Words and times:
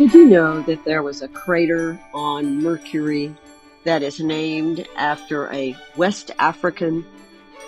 Did 0.00 0.14
you 0.14 0.24
know 0.24 0.62
that 0.62 0.86
there 0.86 1.02
was 1.02 1.20
a 1.20 1.28
crater 1.28 2.00
on 2.14 2.62
Mercury 2.62 3.34
that 3.84 4.02
is 4.02 4.18
named 4.18 4.88
after 4.96 5.52
a 5.52 5.76
West 5.94 6.30
African 6.38 7.04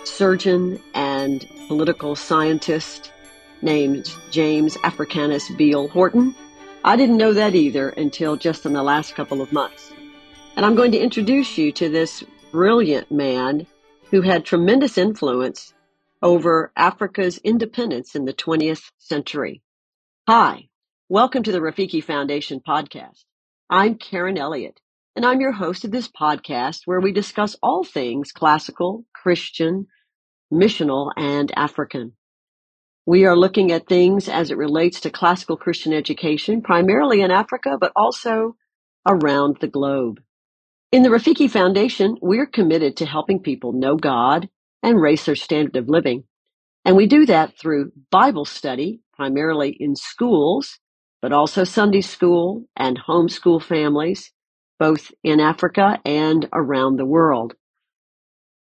surgeon 0.03 0.81
and 0.95 1.47
political 1.67 2.15
scientist 2.15 3.11
named 3.61 4.11
James 4.31 4.79
Africanus 4.83 5.47
Beale 5.51 5.87
Horton? 5.89 6.33
I 6.83 6.95
didn't 6.95 7.17
know 7.17 7.33
that 7.33 7.53
either 7.53 7.89
until 7.89 8.35
just 8.35 8.65
in 8.65 8.73
the 8.73 8.81
last 8.81 9.13
couple 9.13 9.39
of 9.39 9.53
months. 9.53 9.93
And 10.55 10.65
I'm 10.65 10.73
going 10.73 10.93
to 10.93 10.99
introduce 10.99 11.55
you 11.59 11.71
to 11.73 11.87
this 11.87 12.23
brilliant 12.51 13.11
man 13.11 13.67
who 14.09 14.21
had 14.21 14.43
tremendous 14.43 14.97
influence 14.97 15.75
over 16.23 16.71
Africa's 16.75 17.37
independence 17.43 18.15
in 18.15 18.25
the 18.25 18.33
20th 18.33 18.89
century. 18.97 19.61
Hi, 20.27 20.69
Welcome 21.13 21.43
to 21.43 21.51
the 21.51 21.59
Rafiki 21.59 22.03
Foundation 22.03 22.59
podcast. 22.67 23.25
I'm 23.69 23.99
Karen 23.99 24.35
Elliott, 24.35 24.79
and 25.15 25.23
I'm 25.23 25.41
your 25.41 25.51
host 25.51 25.85
of 25.85 25.91
this 25.91 26.07
podcast 26.07 26.79
where 26.85 26.99
we 26.99 27.11
discuss 27.11 27.55
all 27.61 27.83
things 27.83 28.31
classical, 28.31 29.05
Christian, 29.13 29.85
missional, 30.51 31.11
and 31.15 31.51
African. 31.55 32.13
We 33.05 33.25
are 33.25 33.37
looking 33.37 33.71
at 33.71 33.87
things 33.87 34.27
as 34.27 34.49
it 34.49 34.57
relates 34.57 35.01
to 35.01 35.11
classical 35.11 35.55
Christian 35.55 35.93
education, 35.93 36.63
primarily 36.63 37.21
in 37.21 37.29
Africa, 37.29 37.77
but 37.79 37.91
also 37.95 38.55
around 39.07 39.57
the 39.61 39.67
globe. 39.67 40.19
In 40.91 41.03
the 41.03 41.09
Rafiki 41.09 41.47
Foundation, 41.47 42.17
we're 42.23 42.47
committed 42.47 42.97
to 42.97 43.05
helping 43.05 43.39
people 43.39 43.71
know 43.71 43.97
God 43.97 44.49
and 44.81 44.99
raise 44.99 45.25
their 45.25 45.35
standard 45.35 45.75
of 45.75 45.89
living. 45.89 46.23
And 46.85 46.95
we 46.95 47.05
do 47.05 47.27
that 47.27 47.55
through 47.55 47.91
Bible 48.09 48.45
study, 48.45 49.01
primarily 49.15 49.77
in 49.79 49.95
schools, 49.95 50.79
but 51.23 51.31
also 51.31 51.63
Sunday 51.63 52.01
school 52.01 52.65
and 52.75 52.99
homeschool 52.99 53.63
families, 53.63 54.33
both 54.77 55.09
in 55.23 55.39
Africa 55.39 55.97
and 56.03 56.49
around 56.51 56.97
the 56.97 57.05
world. 57.05 57.53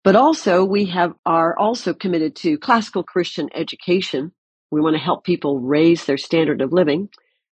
But 0.04 0.16
also 0.16 0.62
we 0.62 0.84
have, 0.86 1.14
are 1.24 1.58
also 1.58 1.94
committed 1.94 2.36
to 2.36 2.58
classical 2.58 3.04
Christian 3.04 3.48
education. 3.54 4.32
We 4.70 4.82
want 4.82 4.96
to 4.96 5.02
help 5.02 5.24
people 5.24 5.60
raise 5.60 6.04
their 6.04 6.18
standard 6.18 6.60
of 6.60 6.74
living 6.74 7.08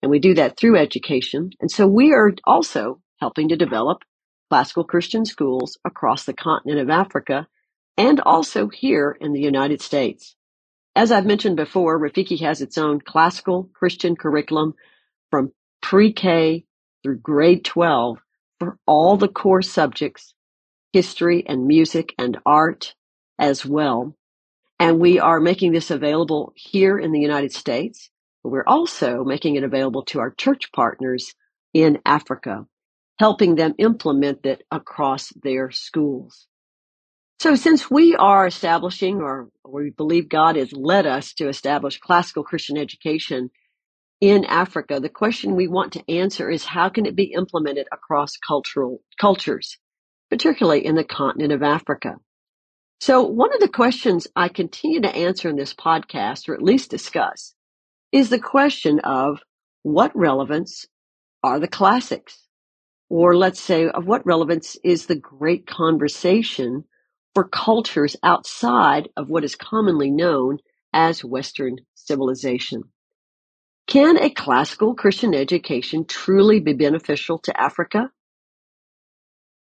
and 0.00 0.12
we 0.12 0.20
do 0.20 0.34
that 0.34 0.56
through 0.56 0.78
education. 0.78 1.50
And 1.60 1.72
so 1.72 1.88
we 1.88 2.12
are 2.12 2.30
also 2.44 3.00
helping 3.20 3.48
to 3.48 3.56
develop 3.56 4.02
classical 4.48 4.84
Christian 4.84 5.24
schools 5.24 5.76
across 5.84 6.24
the 6.24 6.34
continent 6.34 6.78
of 6.78 6.88
Africa 6.88 7.48
and 7.96 8.20
also 8.20 8.68
here 8.68 9.16
in 9.20 9.32
the 9.32 9.40
United 9.40 9.82
States. 9.82 10.36
As 10.96 11.10
I've 11.10 11.26
mentioned 11.26 11.56
before, 11.56 11.98
Rafiki 11.98 12.40
has 12.40 12.60
its 12.60 12.78
own 12.78 13.00
classical 13.00 13.68
Christian 13.74 14.14
curriculum 14.14 14.74
from 15.30 15.52
pre-K 15.82 16.64
through 17.02 17.18
grade 17.18 17.64
12 17.64 18.18
for 18.60 18.78
all 18.86 19.16
the 19.16 19.28
core 19.28 19.62
subjects, 19.62 20.34
history 20.92 21.44
and 21.46 21.66
music 21.66 22.14
and 22.16 22.38
art 22.46 22.94
as 23.38 23.66
well. 23.66 24.16
And 24.78 25.00
we 25.00 25.18
are 25.18 25.40
making 25.40 25.72
this 25.72 25.90
available 25.90 26.52
here 26.54 26.96
in 26.96 27.10
the 27.10 27.20
United 27.20 27.52
States. 27.52 28.10
But 28.44 28.50
we're 28.50 28.66
also 28.66 29.24
making 29.24 29.56
it 29.56 29.64
available 29.64 30.04
to 30.04 30.20
our 30.20 30.30
church 30.30 30.70
partners 30.72 31.34
in 31.72 31.98
Africa, 32.06 32.66
helping 33.18 33.56
them 33.56 33.74
implement 33.78 34.46
it 34.46 34.62
across 34.70 35.32
their 35.42 35.70
schools. 35.72 36.46
So 37.40 37.56
since 37.56 37.90
we 37.90 38.14
are 38.16 38.46
establishing 38.46 39.20
or 39.20 39.48
we 39.68 39.90
believe 39.90 40.28
God 40.28 40.56
has 40.56 40.72
led 40.72 41.06
us 41.06 41.34
to 41.34 41.48
establish 41.48 41.98
classical 41.98 42.44
Christian 42.44 42.78
education 42.78 43.50
in 44.20 44.44
Africa, 44.44 45.00
the 45.00 45.08
question 45.08 45.54
we 45.54 45.68
want 45.68 45.92
to 45.94 46.10
answer 46.10 46.48
is 46.48 46.64
how 46.64 46.88
can 46.88 47.06
it 47.06 47.16
be 47.16 47.34
implemented 47.36 47.86
across 47.92 48.36
cultural 48.36 49.02
cultures, 49.20 49.78
particularly 50.30 50.86
in 50.86 50.94
the 50.94 51.04
continent 51.04 51.52
of 51.52 51.62
Africa? 51.62 52.16
So 53.00 53.22
one 53.22 53.52
of 53.52 53.60
the 53.60 53.68
questions 53.68 54.26
I 54.34 54.48
continue 54.48 55.02
to 55.02 55.14
answer 55.14 55.50
in 55.50 55.56
this 55.56 55.74
podcast, 55.74 56.48
or 56.48 56.54
at 56.54 56.62
least 56.62 56.90
discuss, 56.90 57.54
is 58.12 58.30
the 58.30 58.38
question 58.38 59.00
of 59.00 59.40
what 59.82 60.16
relevance 60.16 60.86
are 61.42 61.60
the 61.60 61.68
classics? 61.68 62.38
Or 63.10 63.36
let's 63.36 63.60
say 63.60 63.88
of 63.88 64.06
what 64.06 64.24
relevance 64.24 64.76
is 64.82 65.04
the 65.04 65.16
great 65.16 65.66
conversation 65.66 66.84
for 67.34 67.44
cultures 67.48 68.16
outside 68.22 69.08
of 69.16 69.28
what 69.28 69.44
is 69.44 69.56
commonly 69.56 70.10
known 70.10 70.58
as 70.92 71.24
Western 71.24 71.76
civilization. 71.94 72.84
Can 73.86 74.16
a 74.16 74.30
classical 74.30 74.94
Christian 74.94 75.34
education 75.34 76.06
truly 76.06 76.60
be 76.60 76.72
beneficial 76.72 77.38
to 77.40 77.60
Africa? 77.60 78.10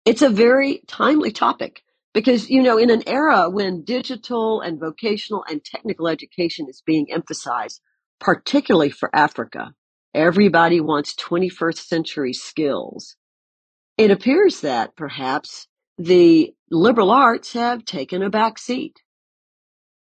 It's 0.05 0.21
a 0.21 0.29
very 0.29 0.81
timely 0.87 1.31
topic 1.31 1.83
because, 2.13 2.49
you 2.49 2.61
know, 2.61 2.77
in 2.77 2.91
an 2.91 3.03
era 3.07 3.49
when 3.49 3.83
digital 3.83 4.61
and 4.61 4.79
vocational 4.79 5.43
and 5.49 5.63
technical 5.63 6.07
education 6.07 6.67
is 6.69 6.81
being 6.85 7.11
emphasized, 7.11 7.81
particularly 8.19 8.91
for 8.91 9.13
Africa, 9.13 9.73
everybody 10.13 10.79
wants 10.79 11.15
21st 11.15 11.79
century 11.79 12.33
skills. 12.33 13.17
It 13.97 14.11
appears 14.11 14.61
that 14.61 14.95
perhaps 14.95 15.67
the 15.97 16.53
liberal 16.69 17.11
arts 17.11 17.53
have 17.53 17.85
taken 17.85 18.21
a 18.21 18.29
back 18.29 18.57
seat. 18.57 19.01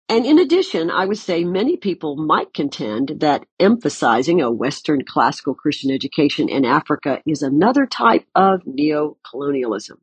And 0.08 0.26
in 0.26 0.40
addition, 0.40 0.90
I 0.90 1.06
would 1.06 1.20
say 1.20 1.44
many 1.44 1.78
people 1.78 2.16
might 2.16 2.54
contend 2.54 3.18
that 3.20 3.46
emphasizing 3.60 4.42
a 4.42 4.52
Western 4.52 5.06
classical 5.06 5.54
Christian 5.54 5.92
education 5.92 6.50
in 6.50 6.66
Africa 6.66 7.22
is 7.28 7.44
another 7.44 7.86
type 7.86 8.26
of 8.34 8.62
neo-colonialism. 8.66 10.00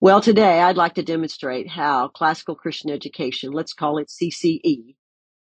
Well, 0.00 0.22
today 0.22 0.60
I'd 0.60 0.76
like 0.76 0.94
to 0.94 1.02
demonstrate 1.02 1.68
how 1.68 2.08
classical 2.08 2.54
Christian 2.54 2.90
education, 2.90 3.52
let's 3.52 3.74
call 3.74 3.98
it 3.98 4.08
CCE, 4.08 4.96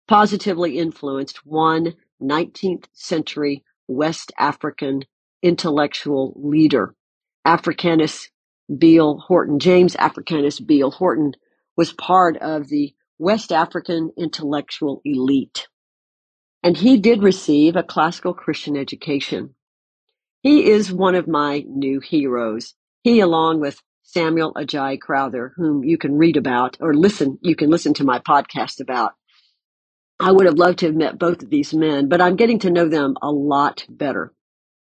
positively 0.07 0.77
influenced 0.79 1.45
one 1.45 1.93
19th 2.21 2.85
century 2.93 3.63
West 3.87 4.31
African 4.37 5.03
intellectual 5.43 6.33
leader, 6.35 6.95
Africanus 7.45 8.29
Beale 8.77 9.17
Horton. 9.19 9.59
James 9.59 9.95
Africanus 9.95 10.59
Beale 10.59 10.91
Horton 10.91 11.33
was 11.75 11.93
part 11.93 12.37
of 12.37 12.67
the 12.67 12.93
West 13.17 13.51
African 13.51 14.11
intellectual 14.17 15.01
elite. 15.05 15.67
And 16.63 16.77
he 16.77 16.97
did 16.97 17.23
receive 17.23 17.75
a 17.75 17.83
classical 17.83 18.33
Christian 18.33 18.77
education. 18.77 19.55
He 20.41 20.69
is 20.69 20.91
one 20.91 21.15
of 21.15 21.27
my 21.27 21.63
new 21.67 21.99
heroes. 21.99 22.73
He, 23.03 23.19
along 23.19 23.61
with 23.61 23.81
Samuel 24.03 24.53
Ajayi 24.53 24.99
Crowther, 24.99 25.53
whom 25.55 25.83
you 25.83 25.97
can 25.97 26.17
read 26.17 26.37
about 26.37 26.77
or 26.79 26.93
listen, 26.93 27.37
you 27.41 27.55
can 27.55 27.69
listen 27.69 27.93
to 27.95 28.03
my 28.03 28.19
podcast 28.19 28.79
about. 28.79 29.13
I 30.19 30.31
would 30.31 30.45
have 30.45 30.57
loved 30.57 30.79
to 30.79 30.87
have 30.87 30.95
met 30.95 31.17
both 31.17 31.41
of 31.41 31.49
these 31.49 31.73
men, 31.73 32.09
but 32.09 32.21
I'm 32.21 32.35
getting 32.35 32.59
to 32.59 32.69
know 32.69 32.87
them 32.87 33.15
a 33.21 33.31
lot 33.31 33.85
better. 33.89 34.33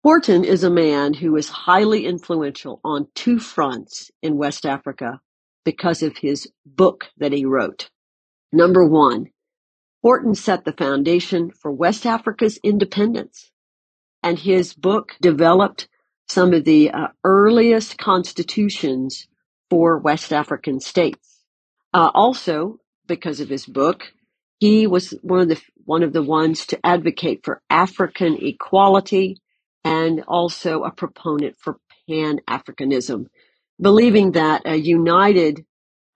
Horton 0.04 0.46
is 0.46 0.64
a 0.64 0.70
man 0.70 1.14
who 1.14 1.36
is 1.36 1.50
highly 1.50 2.06
influential 2.06 2.80
on 2.86 3.08
two 3.16 3.40
fronts 3.40 4.12
in 4.22 4.38
West 4.38 4.66
Africa 4.66 5.20
because 5.66 6.04
of 6.04 6.18
his 6.18 6.48
book 6.66 7.08
that 7.18 7.34
he 7.34 7.46
wrote. 7.46 7.90
Number 8.52 8.86
one, 8.88 9.28
Horton 10.04 10.36
set 10.36 10.66
the 10.66 10.74
foundation 10.74 11.52
for 11.52 11.72
West 11.72 12.06
Africa's 12.06 12.58
independence, 12.64 13.52
and 14.24 14.40
his 14.40 14.74
book 14.74 15.14
developed 15.22 15.88
some 16.28 16.54
of 16.54 16.66
the 16.66 16.92
uh, 16.92 17.08
earliest 17.24 17.98
constitutions 17.98 19.28
for 19.70 20.00
West 20.00 20.34
African 20.34 20.80
states. 20.80 21.44
Uh, 21.94 22.12
also, 22.14 22.80
because 23.08 23.42
of 23.42 23.50
his 23.50 23.66
book, 23.66 24.14
he 24.60 24.88
was 24.88 25.12
one 25.24 25.42
of 25.42 25.50
the 25.50 25.62
one 25.86 26.04
of 26.04 26.14
the 26.14 26.24
ones 26.24 26.68
to 26.68 26.86
advocate 26.86 27.42
for 27.46 27.62
African 27.70 28.38
equality 28.42 29.38
and 29.88 30.24
also 30.28 30.84
a 30.84 30.92
proponent 30.92 31.58
for 31.60 31.78
Pan 32.10 32.42
Africanism, 32.50 33.28
believing 33.82 34.34
that 34.34 34.64
a 34.66 34.76
united 34.78 35.66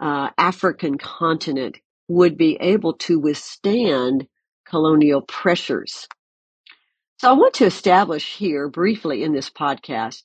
uh, 0.01 0.31
African 0.37 0.99
continent 0.99 1.77
would 2.09 2.37
be 2.37 2.57
able 2.61 2.93
to 2.95 3.19
withstand 3.19 4.27
colonial 4.67 5.23
pressures. 5.23 6.07
So 7.19 7.29
I 7.29 7.33
want 7.33 7.55
to 7.55 7.65
establish 7.65 8.35
here 8.37 8.69
briefly 8.69 9.23
in 9.23 9.33
this 9.33 9.49
podcast 9.49 10.23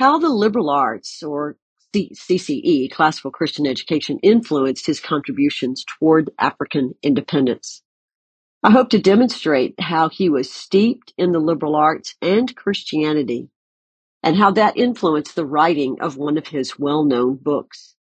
how 0.00 0.18
the 0.18 0.30
liberal 0.30 0.70
arts 0.70 1.22
or 1.22 1.56
CCE, 1.96 2.90
classical 2.92 3.32
Christian 3.32 3.66
education, 3.66 4.18
influenced 4.22 4.86
his 4.86 5.00
contributions 5.00 5.84
toward 5.86 6.30
African 6.38 6.94
independence. 7.02 7.82
I 8.62 8.72
hope 8.72 8.90
to 8.90 8.98
demonstrate 8.98 9.80
how 9.80 10.10
he 10.10 10.28
was 10.28 10.52
steeped 10.52 11.14
in 11.16 11.32
the 11.32 11.38
liberal 11.38 11.76
arts 11.76 12.16
and 12.20 12.54
Christianity 12.54 13.48
and 14.22 14.36
how 14.36 14.50
that 14.52 14.76
influenced 14.76 15.36
the 15.36 15.46
writing 15.46 15.98
of 16.02 16.18
one 16.18 16.38
of 16.38 16.48
his 16.48 16.78
well-known 16.78 17.36
books. 17.36 17.94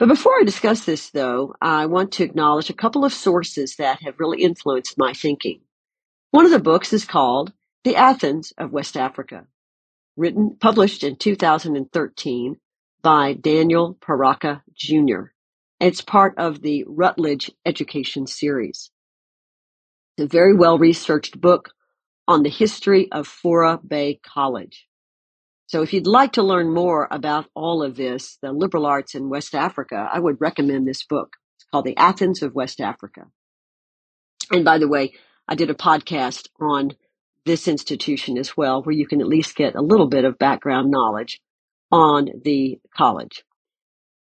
But 0.00 0.08
before 0.08 0.34
I 0.40 0.44
discuss 0.44 0.84
this, 0.84 1.10
though, 1.10 1.54
I 1.62 1.86
want 1.86 2.12
to 2.12 2.24
acknowledge 2.24 2.70
a 2.70 2.74
couple 2.74 3.04
of 3.04 3.12
sources 3.12 3.76
that 3.76 4.02
have 4.02 4.20
really 4.20 4.42
influenced 4.42 4.98
my 4.98 5.12
thinking. 5.12 5.60
One 6.32 6.44
of 6.44 6.52
the 6.52 6.60
books 6.60 6.92
is 6.92 7.04
called 7.04 7.52
The 7.84 7.96
Athens 7.96 8.52
of 8.58 8.72
West 8.72 8.96
Africa, 8.96 9.46
written, 10.16 10.56
published 10.60 11.04
in 11.04 11.16
2013 11.16 12.56
by 13.02 13.34
Daniel 13.34 13.96
Paracka 14.00 14.62
Jr. 14.74 15.32
It's 15.80 16.02
part 16.02 16.34
of 16.38 16.62
the 16.62 16.84
Routledge 16.88 17.52
Education 17.66 18.28
Series. 18.28 18.91
It's 20.16 20.26
a 20.26 20.28
very 20.28 20.54
well 20.54 20.78
researched 20.78 21.40
book 21.40 21.70
on 22.28 22.42
the 22.42 22.50
history 22.50 23.10
of 23.10 23.26
Fourah 23.26 23.80
Bay 23.86 24.20
College. 24.22 24.86
So 25.66 25.80
if 25.82 25.94
you'd 25.94 26.06
like 26.06 26.32
to 26.32 26.42
learn 26.42 26.72
more 26.72 27.08
about 27.10 27.46
all 27.54 27.82
of 27.82 27.96
this, 27.96 28.36
the 28.42 28.52
liberal 28.52 28.84
arts 28.84 29.14
in 29.14 29.30
West 29.30 29.54
Africa, 29.54 30.08
I 30.12 30.18
would 30.18 30.40
recommend 30.40 30.86
this 30.86 31.02
book. 31.02 31.36
It's 31.56 31.64
called 31.70 31.86
The 31.86 31.96
Athens 31.96 32.42
of 32.42 32.54
West 32.54 32.80
Africa. 32.80 33.22
And 34.50 34.66
by 34.66 34.76
the 34.76 34.88
way, 34.88 35.14
I 35.48 35.54
did 35.54 35.70
a 35.70 35.74
podcast 35.74 36.48
on 36.60 36.92
this 37.46 37.66
institution 37.66 38.36
as 38.36 38.54
well, 38.54 38.82
where 38.82 38.94
you 38.94 39.06
can 39.06 39.22
at 39.22 39.26
least 39.26 39.56
get 39.56 39.74
a 39.74 39.82
little 39.82 40.08
bit 40.08 40.26
of 40.26 40.38
background 40.38 40.90
knowledge 40.90 41.40
on 41.90 42.28
the 42.44 42.78
college. 42.94 43.44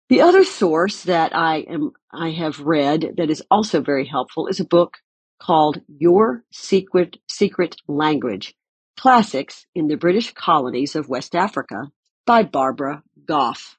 The 0.10 0.22
other 0.22 0.44
source 0.44 1.04
that 1.04 1.34
I 1.34 1.60
am, 1.60 1.92
I 2.12 2.32
have 2.32 2.60
read 2.60 3.14
that 3.18 3.30
is 3.30 3.44
also 3.50 3.82
very 3.82 4.06
helpful 4.06 4.48
is 4.48 4.60
a 4.60 4.66
book 4.66 4.98
called 5.40 5.82
Your 5.88 6.44
Secret, 6.52 7.18
Secret 7.28 7.78
Language, 7.88 8.56
Classics 8.98 9.66
in 9.76 9.88
the 9.88 9.98
British 9.98 10.34
Colonies 10.34 10.96
of 10.96 11.10
West 11.10 11.36
Africa 11.36 11.92
by 12.26 12.44
Barbara 12.44 13.04
Goff. 13.26 13.78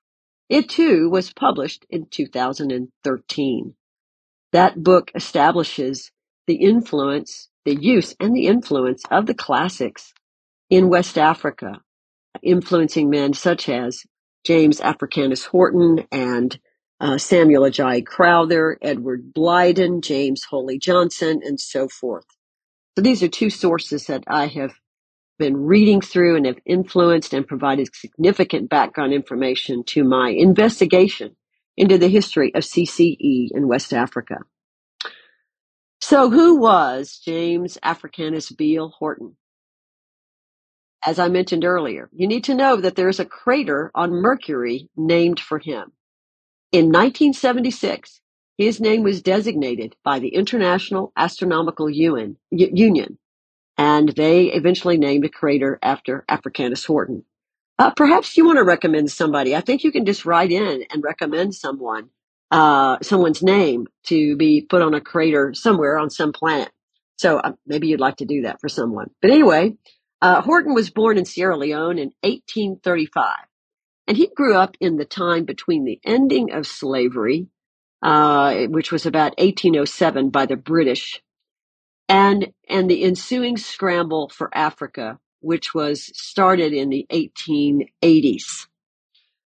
It 0.49 0.69
too 0.69 1.11
was 1.11 1.33
published 1.33 1.87
in 1.91 2.07
2013. 2.07 3.75
That 4.53 4.83
book 4.83 5.13
establishes 5.15 6.11
the 6.47 6.57
influence, 6.57 7.49
the 7.65 7.77
use 7.77 8.15
and 8.19 8.35
the 8.35 8.47
influence 8.47 9.03
of 9.11 9.27
the 9.27 9.35
classics 9.35 10.13
in 10.71 10.89
West 10.89 11.19
Africa, 11.19 11.81
influencing 12.43 13.11
men 13.11 13.35
such 13.35 13.69
as 13.69 14.05
James 14.45 14.81
Africanus 14.81 15.45
Horton 15.47 16.07
and 16.11 16.59
uh, 17.01 17.19
Samuel 17.19 17.65
Ajayi 17.65 18.05
Crowther, 18.07 18.79
Edward 18.83 19.33
Blyden, 19.35 20.03
James 20.03 20.45
Holy 20.45 20.79
Johnson, 20.79 21.41
and 21.45 21.61
so 21.61 21.89
forth. 21.89 22.27
So 22.97 23.03
these 23.03 23.23
are 23.23 23.29
two 23.29 23.51
sources 23.51 24.07
that 24.07 24.25
I 24.29 24.47
have 24.49 24.75
been 25.39 25.57
reading 25.57 26.01
through 26.01 26.37
and 26.37 26.47
have 26.47 26.59
influenced 26.67 27.33
and 27.33 27.47
provided 27.47 27.95
significant 27.95 28.71
background 28.71 29.13
information 29.15 29.85
to 29.85 30.05
my 30.05 30.31
investigation 30.31 31.37
into 31.77 31.99
the 31.99 32.09
history 32.09 32.55
of 32.55 32.63
CCE 32.63 33.49
in 33.53 33.69
West 33.69 33.93
Africa. 33.95 34.39
So 36.01 36.31
who 36.31 36.61
was 36.61 37.21
James 37.25 37.79
Africanus 37.83 38.51
Beale 38.51 38.91
Horton? 38.91 39.37
As 41.05 41.19
I 41.19 41.29
mentioned 41.29 41.65
earlier, 41.65 42.11
you 42.13 42.29
need 42.29 42.45
to 42.45 42.55
know 42.55 42.77
that 42.77 42.97
there 42.97 43.09
is 43.09 43.21
a 43.21 43.25
crater 43.25 43.91
on 43.95 44.13
Mercury 44.13 44.91
named 44.97 45.41
for 45.41 45.59
him. 45.59 45.93
In 46.73 46.87
1976, 46.87 48.21
his 48.59 48.81
name 48.81 49.03
was 49.03 49.23
designated 49.23 49.97
by 50.05 50.21
the 50.21 50.29
International 50.35 51.13
Astronomical 51.17 51.91
Union 51.91 52.37
and 53.77 54.11
they 54.11 54.47
eventually 54.47 54.99
named 54.99 55.25
a 55.25 55.29
crater 55.29 55.79
after 55.83 56.25
Africanus 56.29 56.85
Horton. 56.85 57.25
Uh, 57.79 57.91
perhaps 57.91 58.37
you 58.37 58.45
want 58.47 58.59
to 58.59 58.65
recommend 58.65 59.11
somebody. 59.11 59.57
I 59.57 59.63
think 59.63 59.85
you 59.85 59.93
can 59.93 60.07
just 60.07 60.27
write 60.27 60.53
in 60.53 60.85
and 60.91 61.03
recommend 61.03 61.55
someone, 61.55 62.11
uh, 62.51 62.99
someone's 63.03 63.43
name 63.43 63.87
to 64.05 64.37
be 64.37 64.63
put 64.63 64.83
on 64.83 64.95
a 64.95 65.01
crater 65.01 65.55
somewhere 65.55 65.99
on 65.99 66.11
some 66.11 66.33
planet. 66.33 66.71
So 67.17 67.39
uh, 67.39 67.53
maybe 67.67 67.89
you'd 67.89 68.01
like 68.01 68.19
to 68.19 68.27
do 68.27 68.43
that 68.43 68.61
for 68.61 68.69
someone. 68.69 69.11
But 69.23 69.31
anyway, 69.33 69.75
uh, 70.23 70.43
Horton 70.43 70.75
was 70.75 70.91
born 70.91 71.19
in 71.19 71.25
Sierra 71.25 71.57
Leone 71.57 71.99
in 71.99 72.13
1835, 72.23 73.37
and 74.11 74.17
he 74.17 74.27
grew 74.27 74.57
up 74.57 74.77
in 74.81 74.97
the 74.97 75.05
time 75.05 75.45
between 75.45 75.85
the 75.85 76.01
ending 76.05 76.51
of 76.51 76.67
slavery, 76.67 77.47
uh, 78.03 78.67
which 78.67 78.91
was 78.91 79.07
about 79.07 79.39
1807 79.39 80.31
by 80.31 80.47
the 80.47 80.57
British, 80.57 81.23
and 82.09 82.53
and 82.69 82.91
the 82.91 83.05
ensuing 83.05 83.57
scramble 83.57 84.29
for 84.29 84.51
Africa, 84.53 85.21
which 85.39 85.73
was 85.77 86.11
started 86.21 86.73
in 86.73 86.89
the 86.91 87.07
1880s. 87.13 88.67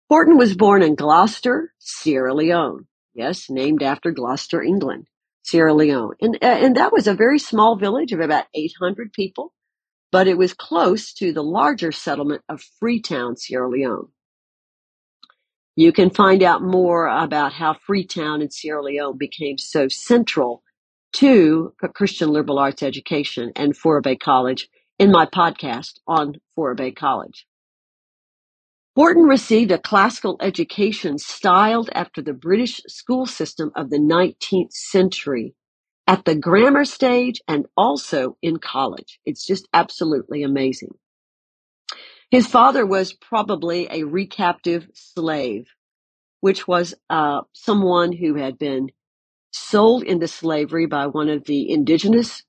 Horton 0.08 0.38
was 0.38 0.56
born 0.56 0.82
in 0.82 0.94
Gloucester, 0.94 1.74
Sierra 1.78 2.32
Leone. 2.32 2.86
Yes, 3.12 3.50
named 3.50 3.82
after 3.82 4.10
Gloucester, 4.10 4.62
England, 4.62 5.06
Sierra 5.42 5.74
Leone. 5.74 6.14
And, 6.22 6.36
uh, 6.36 6.46
and 6.46 6.76
that 6.76 6.94
was 6.94 7.06
a 7.06 7.12
very 7.14 7.38
small 7.38 7.76
village 7.76 8.12
of 8.12 8.20
about 8.20 8.46
800 8.54 9.12
people, 9.12 9.52
but 10.10 10.26
it 10.26 10.38
was 10.38 10.54
close 10.54 11.12
to 11.14 11.34
the 11.34 11.44
larger 11.44 11.92
settlement 11.92 12.40
of 12.48 12.62
Freetown, 12.80 13.36
Sierra 13.36 13.68
Leone. 13.68 14.08
You 15.76 15.92
can 15.92 16.10
find 16.10 16.42
out 16.42 16.62
more 16.62 17.06
about 17.06 17.52
how 17.52 17.74
Freetown 17.86 18.40
and 18.40 18.52
Sierra 18.52 18.82
Leone 18.82 19.18
became 19.18 19.58
so 19.58 19.88
central 19.88 20.62
to 21.14 21.74
Christian 21.94 22.30
liberal 22.30 22.58
arts 22.58 22.82
education 22.82 23.52
and 23.56 23.76
Fourah 23.76 24.02
Bay 24.02 24.16
College 24.16 24.68
in 24.98 25.10
my 25.10 25.26
podcast 25.26 26.00
on 26.06 26.36
Fourah 26.56 26.76
Bay 26.76 26.92
College. 26.92 27.46
Horton 28.96 29.24
received 29.24 29.70
a 29.70 29.78
classical 29.78 30.38
education 30.40 31.18
styled 31.18 31.90
after 31.94 32.22
the 32.22 32.32
British 32.32 32.80
school 32.88 33.26
system 33.26 33.70
of 33.76 33.90
the 33.90 33.98
19th 33.98 34.72
century 34.72 35.54
at 36.06 36.24
the 36.24 36.34
grammar 36.34 36.86
stage 36.86 37.40
and 37.48 37.66
also 37.76 38.38
in 38.42 38.58
college. 38.58 39.20
It's 39.26 39.46
just 39.46 39.68
absolutely 39.74 40.42
amazing. 40.42 40.94
His 42.30 42.46
father 42.46 42.86
was 42.86 43.14
probably 43.14 43.88
a 43.90 44.04
recaptive 44.04 44.88
slave, 44.94 45.68
which 46.40 46.68
was 46.68 46.94
uh, 47.10 47.42
someone 47.52 48.12
who 48.12 48.34
had 48.36 48.58
been 48.58 48.90
sold 49.52 50.04
into 50.04 50.28
slavery 50.28 50.86
by 50.86 51.08
one 51.08 51.28
of 51.30 51.44
the 51.46 51.70
indigenous 51.70 52.44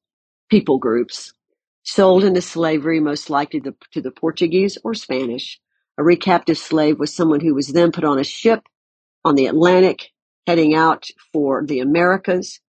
people 0.50 0.80
groups, 0.80 1.34
sold 1.84 2.24
into 2.24 2.42
slavery 2.42 3.00
most 3.00 3.30
likely 3.30 3.62
to, 3.62 3.76
to 3.94 4.02
the 4.02 4.12
Portuguese 4.12 4.78
or 4.84 4.94
Spanish. 4.94 5.60
A 5.98 6.04
recaptive 6.04 6.58
slave 6.58 7.00
was 7.00 7.16
someone 7.16 7.42
who 7.42 7.56
was 7.56 7.70
then 7.70 7.92
put 7.92 8.06
on 8.06 8.20
a 8.20 8.24
ship 8.26 8.62
on 9.26 9.36
the 9.36 9.48
Atlantic 9.48 10.10
heading 10.48 10.76
out 10.76 11.06
for 11.34 11.66
the 11.66 11.80
Americas, 11.82 12.60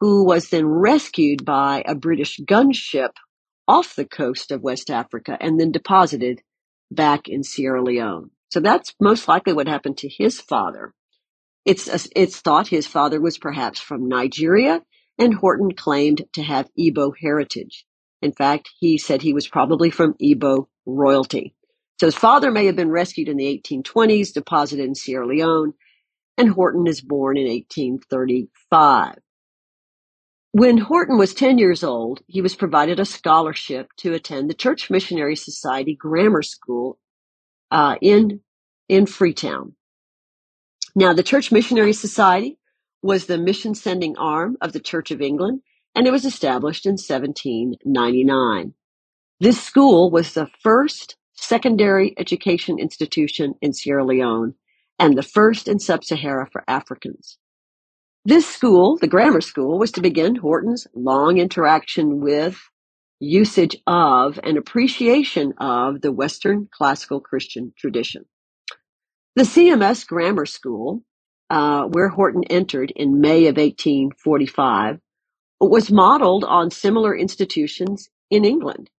who 0.00 0.24
was 0.26 0.50
then 0.50 0.66
rescued 0.66 1.44
by 1.44 1.84
a 1.86 1.94
British 1.94 2.40
gunship 2.40 3.12
off 3.68 3.96
the 3.96 4.06
coast 4.06 4.52
of 4.52 4.62
West 4.62 4.90
Africa 4.90 5.38
and 5.40 5.60
then 5.60 5.72
deposited 5.72 6.42
back 6.90 7.28
in 7.28 7.42
Sierra 7.42 7.82
Leone. 7.82 8.30
So 8.50 8.60
that's 8.60 8.94
most 9.00 9.28
likely 9.28 9.52
what 9.52 9.68
happened 9.68 9.98
to 9.98 10.08
his 10.08 10.40
father. 10.40 10.94
It's, 11.64 11.88
it's 12.14 12.40
thought 12.40 12.68
his 12.68 12.86
father 12.86 13.20
was 13.20 13.38
perhaps 13.38 13.80
from 13.80 14.08
Nigeria, 14.08 14.82
and 15.18 15.34
Horton 15.34 15.72
claimed 15.74 16.22
to 16.34 16.42
have 16.42 16.70
Igbo 16.78 17.12
heritage. 17.20 17.84
In 18.22 18.32
fact, 18.32 18.70
he 18.78 18.98
said 18.98 19.22
he 19.22 19.34
was 19.34 19.48
probably 19.48 19.90
from 19.90 20.14
Igbo 20.22 20.68
royalty. 20.86 21.54
So 21.98 22.06
his 22.06 22.14
father 22.14 22.50
may 22.50 22.66
have 22.66 22.76
been 22.76 22.90
rescued 22.90 23.28
in 23.28 23.36
the 23.36 23.62
1820s, 23.64 24.32
deposited 24.32 24.84
in 24.84 24.94
Sierra 24.94 25.26
Leone, 25.26 25.72
and 26.38 26.50
Horton 26.50 26.86
is 26.86 27.00
born 27.00 27.36
in 27.36 27.46
1835. 27.46 29.18
When 30.58 30.78
Horton 30.78 31.18
was 31.18 31.34
10 31.34 31.58
years 31.58 31.84
old, 31.84 32.22
he 32.28 32.40
was 32.40 32.56
provided 32.56 32.98
a 32.98 33.04
scholarship 33.04 33.90
to 33.98 34.14
attend 34.14 34.48
the 34.48 34.54
Church 34.54 34.88
Missionary 34.88 35.36
Society 35.36 35.94
Grammar 35.94 36.40
School 36.40 36.98
uh, 37.70 37.96
in, 38.00 38.40
in 38.88 39.04
Freetown. 39.04 39.74
Now, 40.94 41.12
the 41.12 41.22
Church 41.22 41.52
Missionary 41.52 41.92
Society 41.92 42.58
was 43.02 43.26
the 43.26 43.36
mission 43.36 43.74
sending 43.74 44.16
arm 44.16 44.56
of 44.62 44.72
the 44.72 44.80
Church 44.80 45.10
of 45.10 45.20
England, 45.20 45.60
and 45.94 46.06
it 46.06 46.10
was 46.10 46.24
established 46.24 46.86
in 46.86 46.92
1799. 46.92 48.72
This 49.38 49.62
school 49.62 50.10
was 50.10 50.32
the 50.32 50.48
first 50.62 51.16
secondary 51.34 52.14
education 52.16 52.78
institution 52.78 53.56
in 53.60 53.74
Sierra 53.74 54.06
Leone 54.06 54.54
and 54.98 55.18
the 55.18 55.22
first 55.22 55.68
in 55.68 55.78
sub-Sahara 55.78 56.48
for 56.50 56.64
Africans. 56.66 57.36
This 58.26 58.44
school, 58.48 58.96
the 58.96 59.06
grammar 59.06 59.40
school, 59.40 59.78
was 59.78 59.92
to 59.92 60.02
begin 60.02 60.34
Horton's 60.34 60.88
long 60.96 61.38
interaction 61.38 62.20
with, 62.20 62.58
usage 63.20 63.76
of, 63.86 64.40
and 64.42 64.58
appreciation 64.58 65.54
of 65.58 66.00
the 66.00 66.10
Western 66.10 66.68
classical 66.76 67.20
Christian 67.20 67.72
tradition. 67.78 68.24
The 69.36 69.44
CMS 69.44 70.04
Grammar 70.04 70.44
School, 70.44 71.04
uh, 71.50 71.84
where 71.84 72.08
Horton 72.08 72.42
entered 72.50 72.92
in 72.96 73.20
May 73.20 73.46
of 73.46 73.58
1845, 73.58 74.98
was 75.60 75.92
modeled 75.92 76.42
on 76.42 76.72
similar 76.72 77.16
institutions 77.16 78.10
in 78.28 78.44
England. 78.44 78.90